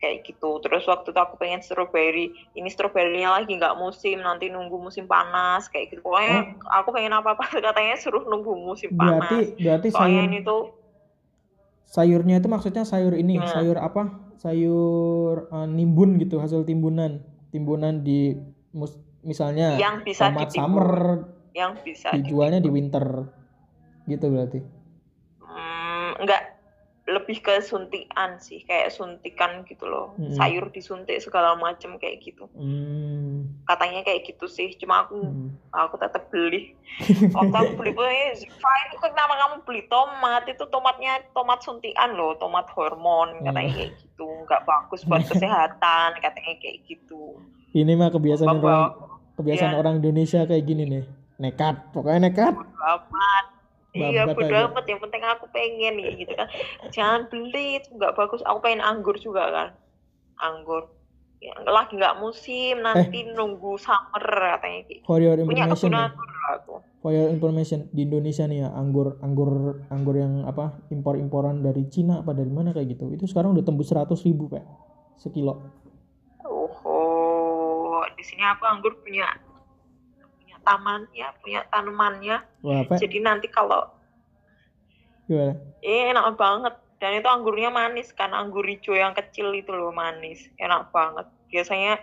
[0.00, 4.76] kayak gitu terus waktu itu aku pengen strawberry ini stroberinya lagi nggak musim nanti nunggu
[4.76, 6.44] musim panas kayak gitu pokoknya
[6.76, 10.62] aku pengen apa apa katanya suruh nunggu musim panas Berarti berarti soalnya sayur ini tuh
[11.94, 13.54] sayurnya itu maksudnya sayur ini, Gimana?
[13.54, 14.02] sayur apa?
[14.42, 17.22] Sayur eh, nimbun gitu, hasil timbunan.
[17.54, 18.34] Timbunan di
[18.74, 20.90] mus- misalnya yang bisa tomat ditimbun, summer
[21.54, 23.06] yang bisa dijualnya di winter.
[24.10, 24.58] Gitu berarti.
[25.40, 26.42] Hmm, enggak
[27.04, 30.32] lebih ke suntikan sih kayak suntikan gitu loh Mm-mm.
[30.32, 33.60] sayur disuntik segala macem kayak gitu Hmm.
[33.64, 35.52] katanya kayak gitu sih cuma aku hmm.
[35.70, 36.72] aku tetap beli
[37.36, 42.12] waktu aku beli pun eh fine kok kenapa kamu beli tomat itu tomatnya tomat suntikan
[42.12, 43.76] loh tomat hormon katanya Hmm.
[43.76, 47.36] kayak gitu nggak bagus buat kesehatan katanya kayak gitu
[47.70, 48.82] Ini mah kebiasaan Bapak, orang
[49.34, 49.78] kebiasaan Iya.
[49.78, 51.04] orang Indonesia kayak gini nih.
[51.36, 52.54] Nekat, pokoknya nekat.
[52.54, 53.44] amat
[53.94, 54.66] iya aja.
[54.68, 56.50] amat yang penting aku pengen nih gitu kan.
[56.90, 58.42] Jangan beli itu nggak bagus.
[58.42, 59.68] Aku pengen anggur juga kan.
[60.42, 60.90] Anggur.
[61.38, 64.24] Ya, lagi nggak musim nanti nunggu summer
[64.58, 65.04] katanya gitu.
[65.06, 66.80] For your punya aku.
[67.04, 72.24] For your information di Indonesia nih ya, anggur anggur anggur yang apa impor-imporan dari Cina
[72.24, 73.12] apa dari mana kayak gitu.
[73.12, 74.64] Itu sekarang udah tembus 100 ribu pak.
[75.20, 75.62] Sekilo.
[76.44, 79.28] oh di sini aku anggur punya
[80.64, 82.36] tamannya punya tanamannya.
[82.64, 83.92] Wah, jadi nanti kalau
[85.28, 85.54] gimana?
[85.84, 86.74] eh enak banget.
[86.98, 90.48] Dan itu anggurnya manis kan anggur hijau yang kecil itu loh manis.
[90.56, 91.28] Enak banget.
[91.52, 92.00] Biasanya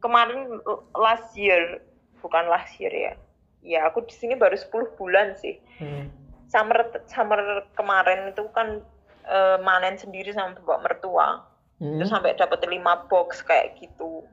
[0.00, 0.58] kemarin
[0.96, 1.84] last year
[2.24, 3.12] bukan last year ya.
[3.60, 5.60] Ya aku di sini baru 10 bulan sih.
[5.78, 6.08] Hmm.
[6.48, 8.80] summer summer kemarin itu kan
[9.28, 11.44] eh, manen sendiri sama bapak mertua.
[11.78, 11.94] Hmm.
[11.94, 14.26] terus sampai dapat lima box kayak gitu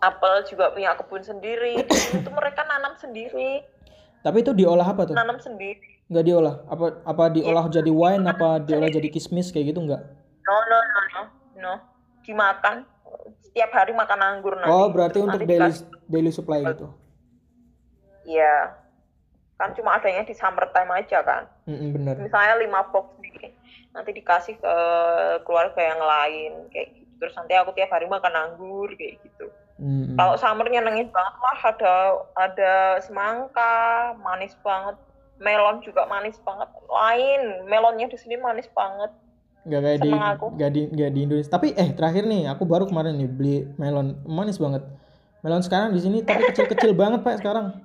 [0.00, 1.84] apel juga punya kebun sendiri
[2.24, 3.64] tuh mereka nanam sendiri
[4.20, 5.14] Tapi itu diolah apa tuh?
[5.14, 6.54] nanam sendiri Nggak diolah?
[6.70, 8.22] Apa apa diolah jadi wine?
[8.30, 10.02] Apa diolah jadi kismis kayak gitu nggak?
[10.46, 11.22] no no no no
[11.58, 11.72] no
[12.22, 12.86] dimakan
[13.42, 15.72] setiap hari makan anggur nanti Oh berarti Terus untuk daily
[16.06, 16.86] daily supply gitu.
[18.26, 18.74] Iya.
[19.56, 21.48] Kan cuma adanya di summer time aja kan.
[21.64, 22.14] Mm bener.
[22.20, 23.54] Misalnya 5 box nih.
[23.96, 24.74] Nanti dikasih ke
[25.48, 27.12] keluarga yang lain kayak gitu.
[27.16, 29.48] Terus nanti aku tiap hari makan anggur kayak gitu.
[29.76, 30.16] Mm.
[30.16, 31.94] Kalau summer nyenengin banget lah ada
[32.36, 32.72] ada
[33.04, 34.96] semangka, manis banget.
[35.36, 36.68] Melon juga manis banget.
[36.88, 39.12] Lain, melonnya di sini manis banget.
[39.68, 40.46] Nggak kayak di aku.
[40.56, 41.52] nggak di nggak di Indonesia.
[41.52, 44.80] Tapi eh terakhir nih aku baru kemarin nih beli melon manis banget.
[45.44, 47.76] Melon sekarang di sini tapi kecil-kecil banget pak sekarang.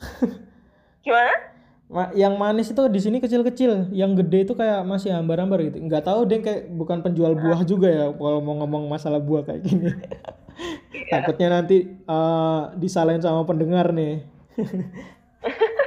[1.06, 1.49] Gimana?
[1.90, 5.82] Ma- yang manis itu di sini kecil-kecil, yang gede itu kayak masih hambar-hambar gitu.
[5.82, 9.60] Nggak tahu deh kayak bukan penjual buah juga ya kalau mau ngomong masalah buah kayak
[9.60, 9.90] gini.
[11.08, 14.22] Takutnya nanti eh, disalahin sama pendengar nih.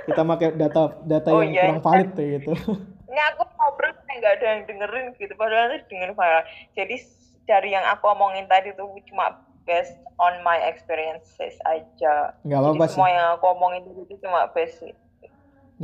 [0.04, 1.62] Kita pakai data data Oh, yang iya.
[1.64, 2.51] kurang valid kayak gitu.
[3.06, 6.41] ini aku ngobrol nggak ada yang dengerin gitu padahal nanti dengerin Farah
[6.74, 6.95] jadi
[7.45, 12.97] dari yang aku omongin tadi tuh cuma based on my experiences aja Nggak apa-apa sih.
[12.97, 14.82] semua yang aku omongin itu cuma based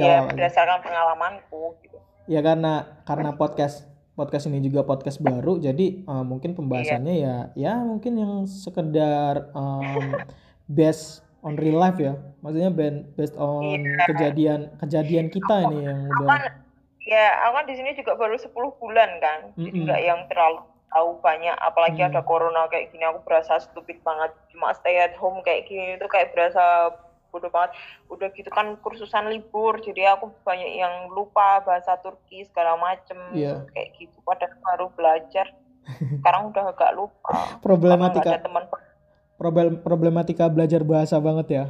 [0.01, 2.73] ya berdasarkan pengalamanku gitu Ya karena
[3.03, 8.33] karena podcast podcast ini juga podcast baru, jadi eh, mungkin pembahasannya ya ya mungkin yang
[8.45, 10.13] sekedar em,
[10.69, 12.69] based on real life ya, maksudnya
[13.09, 14.05] based on Iya.
[14.05, 16.41] kejadian kejadian kita ini yang aku udah kan
[17.01, 19.83] ya aku kan di sini juga baru 10 bulan kan jadi Mm-mm.
[19.87, 22.09] nggak yang terlalu tahu banyak apalagi Hmm.
[22.09, 26.05] ada corona kayak gini aku berasa stupid banget cuma stay at home kayak gini itu
[26.05, 26.93] kayak berasa
[27.29, 27.77] bodoh banget.
[28.09, 33.17] Udah gitu kan kursusan libur jadi aku banyak yang lupa bahasa Turki segala macem.
[33.33, 33.65] Iya.
[33.73, 35.47] kayak gitu padahal baru belajar.
[36.21, 37.57] Sekarang udah agak lupa.
[37.63, 38.65] Problematika teman
[39.39, 41.65] problem problematika belajar bahasa banget ya.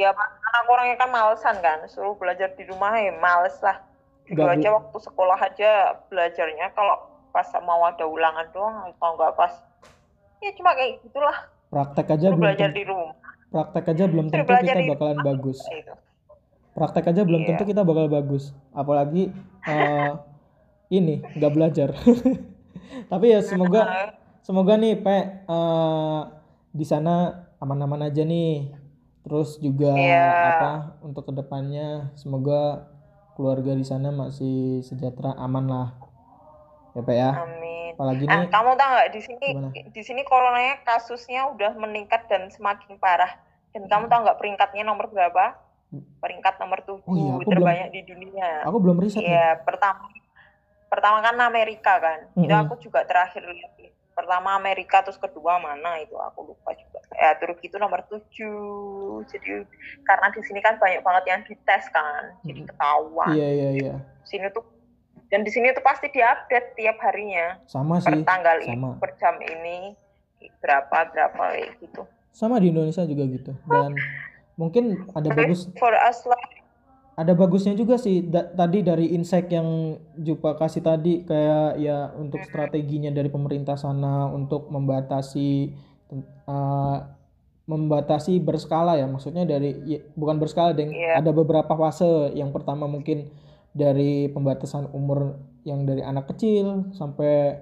[0.00, 0.28] ya Pak,
[0.58, 3.78] aku orangnya kan malesan kan suruh belajar di rumah ya males lah.
[4.26, 5.70] Nggak aja waktu sekolah aja
[6.10, 6.98] belajarnya kalau
[7.30, 9.54] pas mau ada ulangan doang kalau nggak pas
[10.42, 11.46] ya cuma kayak gitulah.
[11.70, 13.14] Praktek aja suruh belajar di rumah
[13.50, 15.58] praktek aja belum tentu kita bakalan bagus.
[16.70, 17.48] Praktek aja belum Iya.
[17.52, 19.34] tentu kita bakal bagus, apalagi
[19.66, 20.12] eh,
[20.88, 21.90] ini nggak belajar.
[23.12, 23.82] Tapi ya semoga
[24.40, 26.20] Semoga nih Pe eh,
[26.72, 28.72] di sana aman-aman aja nih.
[29.20, 30.26] Terus juga Iya.
[30.56, 30.70] apa
[31.04, 32.88] untuk ke depannya semoga
[33.36, 35.88] keluarga di sana masih sejahtera aman lah.
[36.96, 37.30] Ya Pe ya.
[37.36, 37.69] amin
[38.00, 39.68] Apalagi nah nih kamu tahu nggak di sini Gimana?
[39.92, 43.28] di sini coronanya kasusnya udah meningkat dan semakin parah
[43.76, 45.52] dan kamu tahu nggak peringkatnya nomor berapa
[46.24, 49.28] peringkat nomor tujuh Oh iya, aku belum- terbanyak di dunia aku belum riset nih.
[49.36, 50.08] Iya, pertama
[50.88, 52.18] pertama kan Amerika kan.
[52.40, 52.64] Itu Mm-mm.
[52.64, 53.72] aku juga terakhir lihat.
[54.16, 57.04] Pertama Amerika terus kedua mana itu aku lupa juga.
[57.20, 58.16] Ya Turki itu nomor 7.
[59.28, 59.64] Jadi
[60.02, 62.32] karena di sini kan banyak banget yang dites kan.
[62.48, 63.32] Jadi ketahuan.
[63.36, 63.94] Iya iya iya.
[64.24, 64.64] Sini tuh
[65.30, 67.62] dan di sini tuh pasti diupdate tiap harinya.
[67.64, 68.22] Sama Per sih.
[68.22, 68.90] tanggal ini, Sama.
[68.98, 69.94] per jam ini
[70.58, 72.02] berapa berapa kayak gitu.
[72.30, 73.52] Sama di Indonesia juga gitu.
[73.64, 73.94] Dan
[74.54, 76.60] mungkin ada bagus For us like
[77.14, 82.40] ada bagusnya juga sih Da- tadi dari insight yang Jupa kasih tadi kayak ya untuk
[82.40, 85.48] strateginya dari pemerintah sana untuk membatasi
[86.48, 86.98] eh,
[87.64, 91.20] membatasi berskala ya maksudnya dari ya, bukan berskala deng Iya.
[91.20, 93.28] ada beberapa fase yang pertama mungkin
[93.70, 97.60] dari pembatasan umur yang dari anak kecil sampai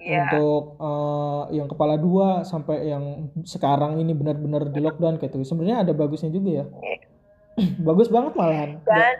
[0.00, 5.54] ya untuk eh, yang kepala dua sampai yang sekarang ini benar-benar di lockdown kayak gitu.
[5.54, 6.66] Sebenarnya ada bagusnya juga ya.
[7.86, 8.70] Bagus banget malahan.
[8.82, 9.14] Dan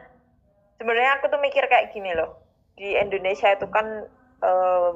[0.81, 2.41] sebenarnya aku tuh mikir kayak gini loh.
[2.75, 3.87] Di Indonesia itu kan
[4.43, 4.91] eh,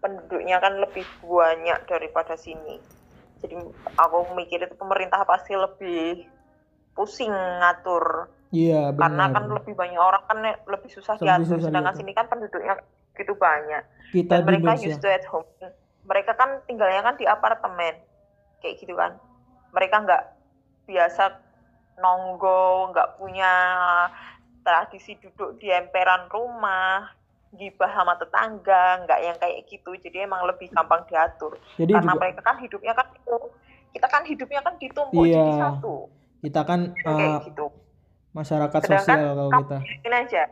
[0.00, 2.78] penduduknya kan lebih banyak daripada sini.
[3.40, 3.52] Jadi
[4.00, 6.24] aku mikir itu pemerintah pasti lebih
[6.96, 9.34] pusing ngatur iya karena benar.
[9.34, 11.46] kan lebih banyak orang kan lebih susah Lebih diatur.
[11.50, 12.74] susah sedangkan sini kan penduduknya
[13.14, 13.82] gitu banyak.
[14.12, 15.48] Kita dan mereka Indonesia used to at home.
[16.04, 17.94] Mereka kan tinggalnya kan di apartemen.
[18.60, 19.16] Kayak gitu kan.
[19.72, 20.22] Mereka nggak
[20.84, 21.22] biasa
[21.96, 23.52] nonggo nggak punya
[24.60, 27.08] tradisi duduk di emperan rumah
[27.50, 29.96] gibah sama tetangga nggak yang kayak gitu.
[29.96, 31.56] Jadi emang lebih gampang diatur.
[31.80, 33.06] Jadi karena juga mereka kan hidupnya kan
[33.90, 35.40] kita kan hidupnya kan ditumpuk Iya.
[35.40, 35.96] jadi satu.
[36.44, 37.66] Kita kan kayak eh, gitu
[38.36, 39.76] masyarakat Sedangkan sosial kalau kita.
[40.12, 40.42] aja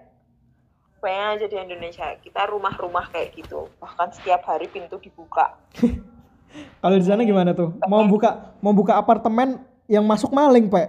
[1.04, 2.06] bayangin aja di Indonesia.
[2.24, 3.68] Kita rumah-rumah kayak gitu.
[3.76, 5.52] Bahkan setiap hari pintu dibuka.
[6.80, 7.76] Kalau di sana gimana tuh?
[7.84, 10.88] Mau buka mau buka apartemen yang masuk maling pak?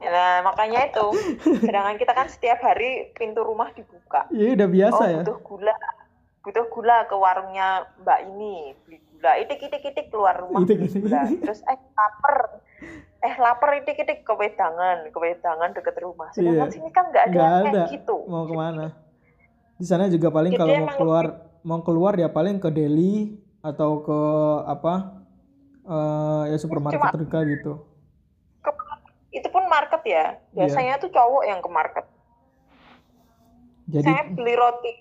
[0.00, 1.06] Nah makanya itu.
[1.66, 4.30] Sedangkan kita kan setiap hari pintu rumah dibuka.
[4.30, 5.20] Iya udah biasa oh ya.
[5.26, 5.76] butuh gula.
[6.46, 8.78] Butuh gula ke warungnya mbak ini.
[8.86, 9.34] Beli gula.
[9.42, 10.62] Itik itik itik keluar rumah.
[10.62, 11.02] Itik, itik.
[11.02, 11.26] gula.
[11.26, 12.62] Terus eh lapar
[13.26, 16.30] eh lapar itik itik ke wedangan ke wedangan deket rumah.
[16.30, 16.72] Sedangkan Iya.
[16.72, 17.60] sini kan nggak ada ada.
[17.66, 18.16] kayak gitu.
[18.24, 18.94] Mau ke mana
[19.76, 21.24] di sana juga paling Jadi kalau mau keluar
[21.60, 24.20] mau keluar ya paling ke Delhi atau ke
[24.64, 24.94] apa
[25.84, 27.72] eh ya supermarket Cuma- terdekat gitu.
[28.60, 28.78] Ke-
[29.32, 30.38] itu pun market ya.
[30.52, 32.06] Biasanya tuh cowok yang ke market.
[33.86, 34.92] Jadi saya beli roti.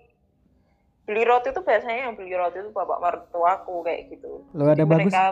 [1.06, 4.42] Beli roti itu biasanya yang beli roti itu bapak mertuaku kayak gitu.
[4.52, 5.14] Lo ada Jadi bagus?
[5.14, 5.26] mereka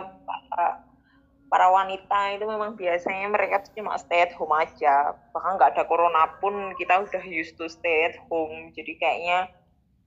[1.54, 5.14] para, wanita itu memang biasanya mereka tuh cuma stay at home aja.
[5.30, 8.74] Bahkan nggak ada corona pun kita udah used to stay at home.
[8.74, 9.54] Jadi kayaknya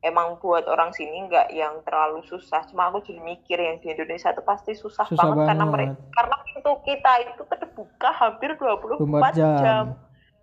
[0.03, 2.67] emang buat orang sini nggak yang terlalu susah.
[2.67, 5.75] Cuma aku jadi mikir yang di Indonesia itu pasti susah, Susah banget, karena banget.
[5.95, 9.55] mereka karena pintu kita itu terbuka hampir 24 24 jam.
[9.63, 9.85] jam.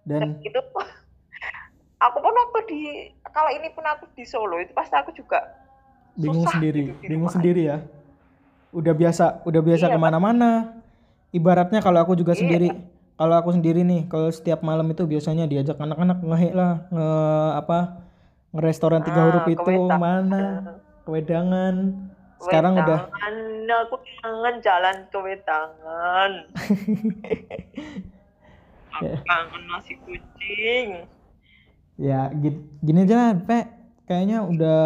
[0.09, 0.61] Dan itu
[2.09, 2.81] aku pun waktu di
[3.29, 5.53] kalau ini pun aku di Solo itu pasti aku juga
[6.17, 7.85] bingung sendiri gitu bingung sendiri ya.
[8.73, 10.81] Udah biasa udah biasa Iya, ke mana-mana
[11.35, 12.41] ibaratnya kalau aku juga Iya.
[12.41, 12.69] sendiri
[13.15, 17.09] kalau aku sendiri nih kalau setiap malam itu biasanya diajak anak-anak ngehe lah nge
[17.57, 17.79] apa
[18.51, 19.99] ngerestoran tiga Ah, huruf itu kewedangan.
[19.99, 20.43] mana
[21.03, 21.75] kewedangan
[22.39, 22.99] sekarang udah
[23.81, 26.33] aku kangen jalan ke Wedangan
[28.93, 29.19] aku Ya.
[29.23, 30.89] kangen nasi kucing
[31.97, 33.59] ya gi- gini aja lah pe
[34.05, 34.85] kayaknya udah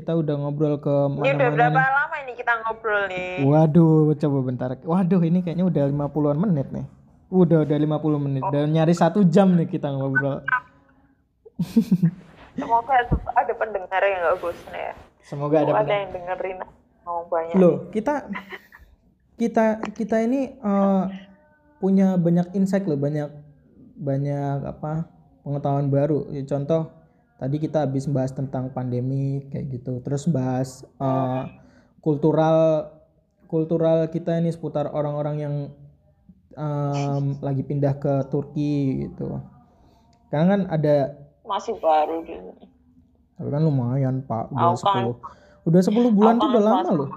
[0.00, 1.92] kita udah ngobrol ke ini udah berapa nih.
[1.92, 3.44] lama ini kita ngobrol nih?
[3.44, 4.68] Waduh coba bentar.
[4.80, 6.86] Waduh ini kayaknya udah 50-an menit nih.
[7.28, 8.42] Udah udah 50 menit.
[8.42, 8.48] Oh.
[8.48, 10.40] udah nyari satu jam nih kita ngobrol.
[12.56, 12.92] Semoga
[13.36, 14.92] ada pendengar yang gak bosan ya.
[15.20, 16.00] Semoga ada ada, pendengar.
[16.00, 16.58] yang dengerin
[17.04, 18.24] mau banyak Loh, kita
[19.36, 21.02] kita kita ini eh,
[21.76, 23.28] punya banyak insight loh, banyak
[24.00, 25.12] banyak apa
[25.44, 26.24] pengetahuan baru.
[26.32, 26.88] Ya, contoh
[27.40, 31.42] tadi kita habis bahas tentang pandemi kayak gitu, terus bahas eh,
[31.98, 32.92] kultural
[33.48, 35.54] kultural kita ini seputar orang-orang yang
[36.52, 39.40] em, lagi pindah ke Turki gitu.
[40.28, 42.52] Karena kan ada masih baru sini.
[43.34, 46.68] tapi kan lumayan Pak, udah Aku kan- 10 udah 10 bulan Aku tuh udah kan
[46.76, 47.08] lama loh.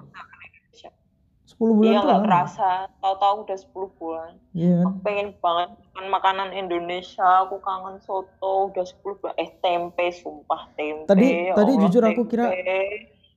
[1.64, 1.80] Ke Indonesia.
[1.80, 4.86] 10 bulan iya tuh nggak kerasa tahu-tahu udah 10 bulan Iya kan?
[4.86, 10.62] aku pengen banget makan makanan Indonesia aku kangen soto udah 10 bulan eh tempe sumpah
[10.74, 12.82] tempe Tadi- ya tadi Allah, jujur aku kira- tempe.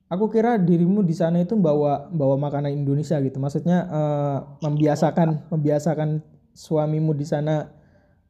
[0.07, 3.35] Aku kira dirimu di sana itu bawa bawa makanan Indonesia gitu.
[3.37, 6.23] Maksudnya eh, membiasakan membiasakan
[6.53, 7.67] suamimu di sana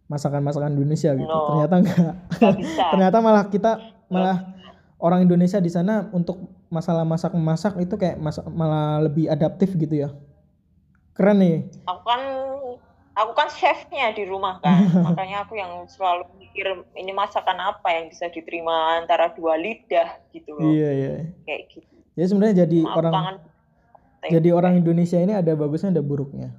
[0.06, 1.28] masakan-masakan Indonesia gitu.
[1.28, 1.54] No.
[1.54, 2.14] Ternyata enggak.
[2.92, 3.72] Ternyata malah kita
[4.08, 4.58] malah
[4.98, 10.10] orang Indonesia di sana untuk masalah masak-masak itu kayak mas- malah lebih adaptif gitu ya.
[11.16, 11.58] Keren nih.
[11.88, 12.22] aku kan
[13.18, 18.06] aku kan chefnya di rumah kan makanya aku yang selalu mikir ini masakan apa yang
[18.14, 21.10] bisa diterima antara dua lidah gitu loh Iya, iya.
[21.42, 24.28] kayak gitu Jadi sebenarnya jadi Maaf, orang tempe.
[24.30, 26.50] jadi orang Indonesia ini ada bagusnya ada buruknya.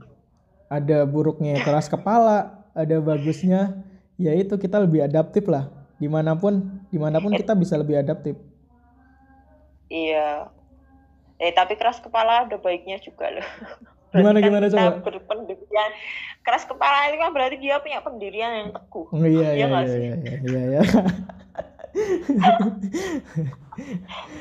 [0.69, 3.79] Ada buruknya keras kepala, ada bagusnya
[4.15, 5.67] ya itu kita lebih adaptif lah.
[5.99, 8.39] Di mana pun di mana pun kita bisa lebih adaptif.
[9.89, 10.49] Iya.
[11.37, 13.49] Eh tapi keras kepala ada baiknya juga loh.
[14.09, 15.05] Gimana, kan gimana, kita coba?
[15.05, 15.91] Berpendirian.
[16.41, 19.05] Keras kepala itu kan berarti dia punya pendirian yang teguh.
[19.07, 20.63] Oh, iya Iya iya iya iya iya iya.
[20.65, 20.83] iya.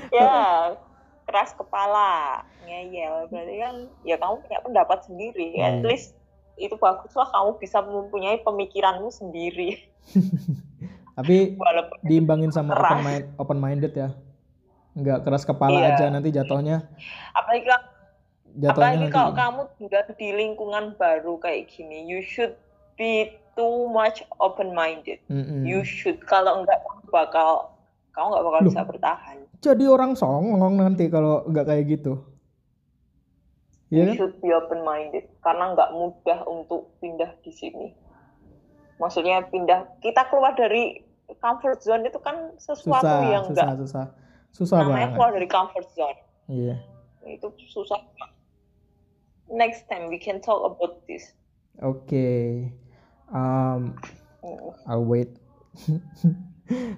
[0.09, 0.31] Ya,
[1.25, 3.27] keras kepala, ngeyel.
[3.27, 5.59] Berarti kan ya kamu punya pendapat sendiri.
[5.59, 5.85] At Hmm.
[5.85, 6.15] least
[6.55, 9.77] itu baguslah kamu bisa mempunyai pemikiranmu sendiri.
[11.17, 12.87] Tapi Walaupun diimbangin sama Keras.
[12.87, 14.09] open mind open minded ya.
[14.97, 15.93] Enggak keras kepala Iya.
[15.93, 16.89] aja nanti jatuhnya
[17.31, 17.85] apalagi kalau
[18.57, 19.37] jatuhnya apalagi nanti kalau ini.
[19.37, 22.57] kamu tinggal di lingkungan baru kayak gini, you should
[22.97, 25.21] be too much open minded.
[25.29, 25.61] Mm-mm.
[25.61, 27.77] You should kalau enggak bakal
[28.09, 28.69] kamu nggak bakal Loh.
[28.73, 29.37] bisa bertahan.
[29.61, 32.17] Jadi orang songong nanti kalau nggak kayak gitu.
[33.87, 34.15] Iya You kan?
[34.17, 37.93] should be open minded karena nggak mudah untuk pindah di sini.
[38.97, 41.05] Maksudnya pindah kita keluar dari
[41.37, 44.05] comfort zone itu kan sesuatu Susah, yang susah, enggak susah.
[44.51, 45.15] Susah namanya banget.
[45.15, 46.19] keluar dari comfort zone.
[46.47, 46.75] Iya.
[47.23, 47.99] Itu susah.
[49.47, 51.31] Next time we can talk about this.
[51.79, 52.67] Oke.
[53.27, 53.95] Um,
[54.37, 54.69] Mm.
[54.85, 55.33] I'll wait.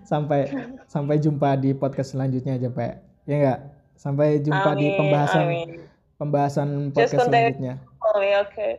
[0.06, 0.50] sampai
[0.86, 2.93] sampai jumpa di podcast selanjutnya aja, Pak.
[3.26, 3.60] Ya enggak?
[3.95, 5.70] Sampai jumpa di Amin, pembahasan amin.
[6.16, 7.74] pembahasan podcast selanjutnya.
[7.97, 8.72] Call me, okay.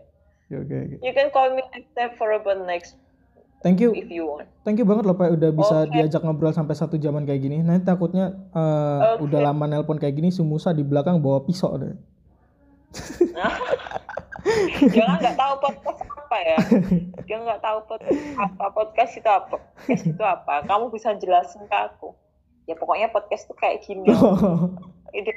[0.51, 0.97] Oke, oke.
[1.03, 2.95] You can call me next time for about next
[3.61, 3.93] Thank you.
[3.93, 4.49] if you want.
[4.65, 5.93] Thank you banget loh Pak udah bisa Oke.
[5.93, 7.61] diajak ngobrol sampai satu jaman kayak gini.
[7.61, 9.29] Nanti takutnya eh, Oke.
[9.29, 11.93] udah lama nelpon kayak gini Sumusa di belakang bawa pisau deh.
[14.91, 16.57] Dia kan nggak tahu podcast apa ya.
[17.29, 18.65] Dia nggak tahu podcast apa.
[18.73, 19.57] Podcast itu apa?
[19.61, 20.55] Podcast itu apa?
[20.65, 22.17] Kamu bisa jelasin ke aku.
[22.65, 24.09] Ya pokoknya podcast itu kayak gini.
[25.17, 25.31] Ini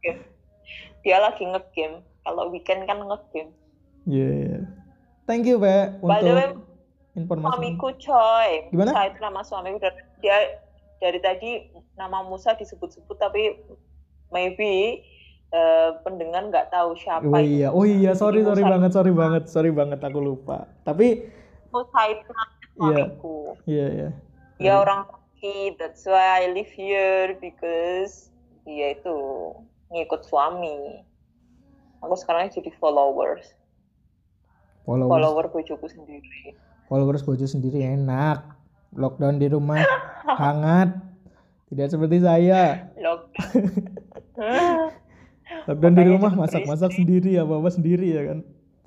[0.00, 0.24] game.
[1.04, 2.00] Dia lagi ngegame.
[2.24, 3.52] Kalau weekend kan ngegame.
[4.08, 4.64] Yeah.
[5.28, 6.64] Thank you Pak By the way, untuk
[7.16, 7.48] informasi.
[7.48, 8.50] suamiku coy.
[8.68, 8.90] Gimana?
[8.92, 10.38] Musa itu nama suamiku dari dia
[10.98, 11.50] dari tadi
[11.94, 13.54] nama Musa disebut-sebut tapi
[14.28, 15.00] maybe
[15.48, 19.42] eh, pendengar nggak tahu siapa Oh iya, oh iya, sorry sorry Musa- banget, sorry banget,
[19.48, 20.68] sorry banget aku lupa.
[20.84, 21.24] Tapi
[21.70, 22.96] Musa itu nama Iya.
[23.08, 23.38] suamiku.
[23.64, 24.08] iya iya.
[24.58, 28.34] Dia orang Turki, that's why I live here because
[28.66, 29.14] dia itu
[29.88, 31.06] ngikut suami.
[32.02, 33.54] Aku sekarang jadi followers,
[34.82, 36.58] Followers, follower bojoku sendiri.
[36.88, 38.42] Followers bojo sendiri enak.
[38.90, 39.84] Lockdown di rumah
[40.26, 40.96] hangat.
[41.68, 42.88] Tidak seperti saya.
[42.96, 43.62] Lockdown.
[45.68, 48.38] Lockdown di rumah masak-masak sendiri ya, bapak sendiri ya kan.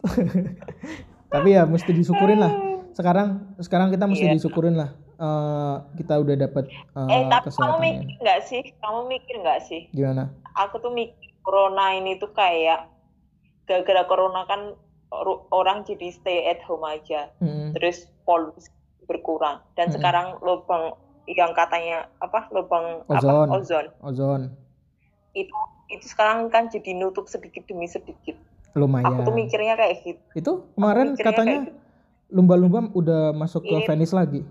[1.33, 2.53] Tapi ya mesti disyukurin lah.
[2.91, 4.35] sekarang sekarang kita mesti Iya.
[4.35, 8.61] disyukurin lah eh, kita udah dapat eh, Eh, tapi kamu mikir nggak sih?
[8.75, 9.81] Kamu mikir nggak sih?
[9.95, 10.27] Gimana?
[10.59, 12.91] Aku tuh mikir corona ini tuh kayak
[13.63, 14.75] gara-gara corona kan
[15.51, 17.27] orang jadi stay at home aja.
[17.37, 18.71] Mm, Terus polusi
[19.03, 19.59] berkurang.
[19.75, 19.97] Dan Mm-mm.
[19.99, 20.95] sekarang lubang
[21.27, 22.47] yang katanya apa?
[22.49, 23.27] Lubang Ozon.
[23.45, 23.53] apa?
[23.53, 23.85] Ozon.
[24.01, 24.41] ozon
[25.31, 25.51] Itu
[25.87, 28.35] itu sekarang kan jadi nutup sedikit demi sedikit.
[28.71, 29.03] lumayan.
[29.11, 30.21] Aku tuh mikirnya kayak gitu.
[30.31, 31.75] Itu kemarin katanya gitu.
[32.31, 34.47] lumba-lumba udah masuk ke Ini- Venice lagi.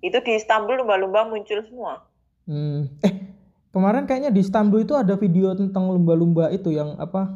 [0.00, 2.06] Itu di Istanbul lumba-lumba muncul semua.
[2.46, 2.86] Hmm.
[3.02, 3.12] Eh,
[3.68, 7.34] kemarin kayaknya di Istanbul itu ada video tentang lumba-lumba itu yang apa?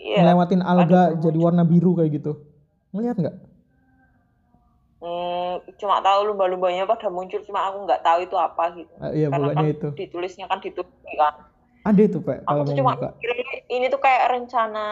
[0.00, 0.24] Iya.
[0.24, 2.32] Ngelewatin alga ada jadi warna biru kayak gitu.
[2.96, 3.36] Ngeliat nggak?
[5.00, 8.92] Hmm, cuma tahu lumba-lumbanya pada muncul cuma aku nggak tahu itu apa gitu.
[9.00, 9.88] Ah, iya, Karena kan itu.
[9.96, 11.34] ditulisnya kan ditulis kan.
[11.80, 13.30] Ada itu, Pak, kalau Aku tuh cuma mikir
[13.72, 14.86] ini tuh kayak rencana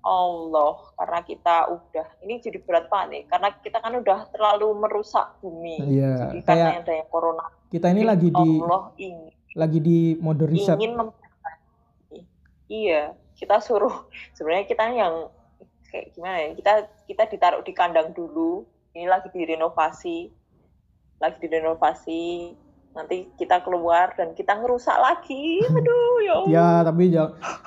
[0.00, 5.36] Allah karena kita udah ini jadi berat banget nih karena kita kan udah terlalu merusak
[5.44, 5.76] bumi.
[5.98, 10.46] Iya, Jadi karena kayak adanya corona kita ini lagi di Allah ingin lagi di mode
[10.46, 10.78] riset.
[10.78, 12.18] ingin memperbaiki.
[12.70, 13.02] Iya,
[13.40, 14.04] kita suruh
[14.36, 15.14] sebenarnya kita yang
[15.88, 16.48] kayak gimana ya?
[16.54, 16.72] Kita
[17.08, 18.62] kita ditaruh di kandang dulu.
[18.92, 20.28] Ini lagi direnovasi.
[21.18, 22.24] Lagi direnovasi.
[22.90, 25.62] Nanti kita keluar dan kita ngerusak lagi.
[25.64, 26.50] Aduh, ya Allah.
[26.50, 27.04] Ya, tapi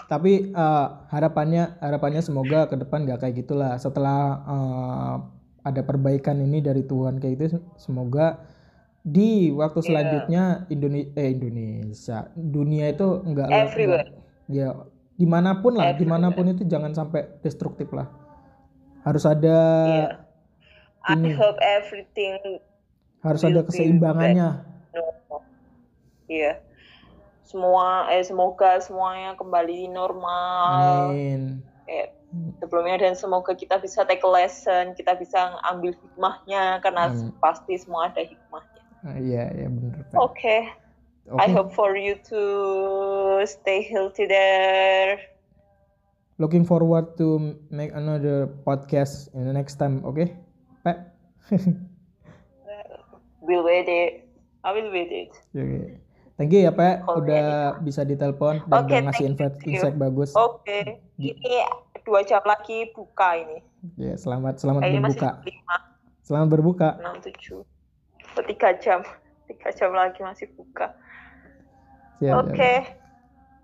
[0.05, 3.73] tapi eh, harapannya harapannya semoga ke depan nggak kayak gitulah.
[3.75, 5.15] Setelah eh,
[5.63, 8.43] ada perbaikan ini dari Tuhan kayak gitu, semoga
[9.03, 9.87] di waktu Iya.
[9.87, 14.07] selanjutnya Indonesia eh Indonesia dunia itu enggak Everywhere.
[14.47, 14.75] ya
[15.13, 18.09] di mana pun lah di mana pun itu jangan sampai destruktif lah
[19.03, 20.07] harus ada Iya.
[21.03, 21.35] I ini.
[21.35, 22.39] hope everything
[23.19, 24.63] harus ada keseimbangannya.
[26.27, 26.63] Iya.
[27.43, 31.11] Semua eh semoga semuanya kembali normal.
[31.11, 32.15] amin Kayak
[32.63, 37.35] sebelumnya dan semoga kita bisa take a lesson, kita bisa ambil hikmahnya karena Amin.
[37.37, 38.81] pasti semua ada hikmahnya.
[39.03, 40.07] Ah, iya iya benar.
[40.15, 40.71] Oke,
[41.25, 41.39] Oke.
[41.39, 42.41] I hope for you to
[43.45, 45.19] stay healthy there.
[46.35, 50.25] looking forward to make another podcast in the next time oke
[50.81, 51.13] Pak
[53.39, 54.23] We'll wait it.
[54.63, 55.31] I will wait it.
[55.51, 55.99] Oke.
[56.33, 57.27] Thank you ya Pak, Oke.
[57.27, 57.45] udah
[57.79, 60.31] bisa ditelepon dan Oke, udah ngasih insight, insight bagus.
[60.33, 61.59] Oke, ini
[62.01, 63.59] dua jam lagi buka ini.
[63.95, 65.29] Ya, selamat selamat Kayaknya masih berbuka.
[65.45, 65.75] lima,
[66.23, 66.89] Selamat berbuka.
[66.97, 67.61] enam, tujuh,
[68.47, 68.99] tiga jam,
[69.45, 70.93] tiga jam lagi masih buka.
[72.17, 72.83] Siap, Oke, siap.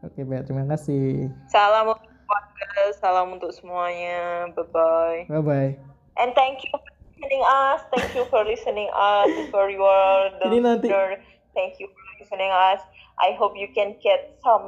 [0.01, 0.41] Oke, Pak.
[0.45, 1.27] Terima kasih.
[1.47, 4.47] salam untuk keluarga, salam untuk semuanya.
[4.51, 5.19] Bye bye.
[5.27, 5.71] Bye bye.
[6.15, 6.81] And thank you for
[7.15, 7.79] listening us.
[7.91, 9.27] Thank you for listening us.
[9.51, 9.99] For your
[10.39, 11.19] the Ini nanti- listener.
[11.51, 12.79] Thank you for listening us.
[13.19, 14.63] I hope you can get some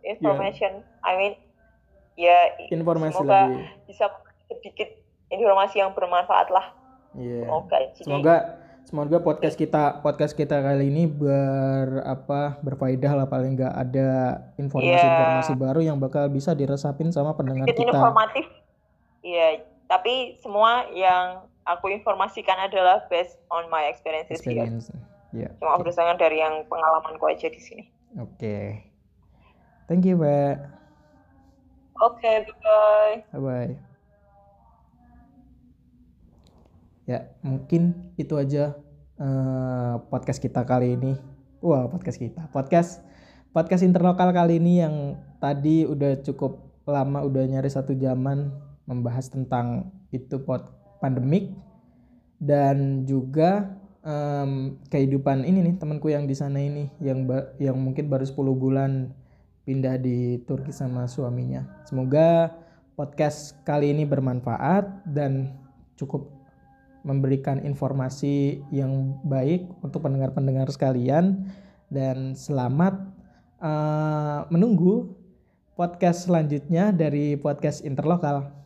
[0.00, 0.80] information.
[1.04, 1.32] I mean,
[2.16, 3.60] ya Informasi semoga lagi.
[3.84, 4.08] bisa
[4.46, 4.88] sedikit
[5.28, 6.72] informasi yang bermanfaat lah.
[7.12, 7.44] Iya.
[7.44, 7.76] Semoga.
[7.92, 8.36] Jadi, Semoga
[8.94, 15.58] semoga podcast kita podcast kita kali ini ber apa berfaedah lah paling nggak ada informasi-informasi
[15.58, 17.98] baru yang bakal bisa diresapin sama pendengar sedikit kita.
[17.98, 18.46] informatif.
[19.26, 24.62] Iya, tapi semua yang aku informasikan adalah based on my experiences here.
[24.62, 24.94] Experience.
[25.34, 25.50] Ya.
[25.58, 27.90] Cuma berdasarkan dari yang pengalamanku aja di sini.
[28.14, 28.78] Oke.
[29.90, 30.70] Thank you, Pak.
[31.98, 33.26] Oke, bye.
[33.26, 33.74] Bye bye.
[37.10, 38.83] Ya, mungkin itu aja
[39.20, 41.12] eh, podcast kita kali ini.
[41.64, 42.50] Wah, podcast kita.
[42.52, 43.00] Podcast
[43.54, 48.52] podcast interlokal kali ini yang tadi udah cukup lama udah nyari satu jaman
[48.84, 50.68] membahas tentang itu pot
[51.00, 51.54] pandemik
[52.42, 57.24] dan juga em, kehidupan ini nih temanku yang di sana ini yang
[57.56, 59.14] yang mungkin baru 10 bulan
[59.64, 61.64] pindah di Turki sama suaminya.
[61.88, 62.52] Semoga
[62.98, 65.56] podcast kali ini bermanfaat dan
[65.96, 66.43] cukup
[67.04, 71.52] memberikan informasi yang baik untuk pendengar-pendengar sekalian
[71.92, 72.96] dan selamat
[73.60, 75.12] eh, menunggu
[75.76, 78.63] podcast selanjutnya dari podcast interlokal.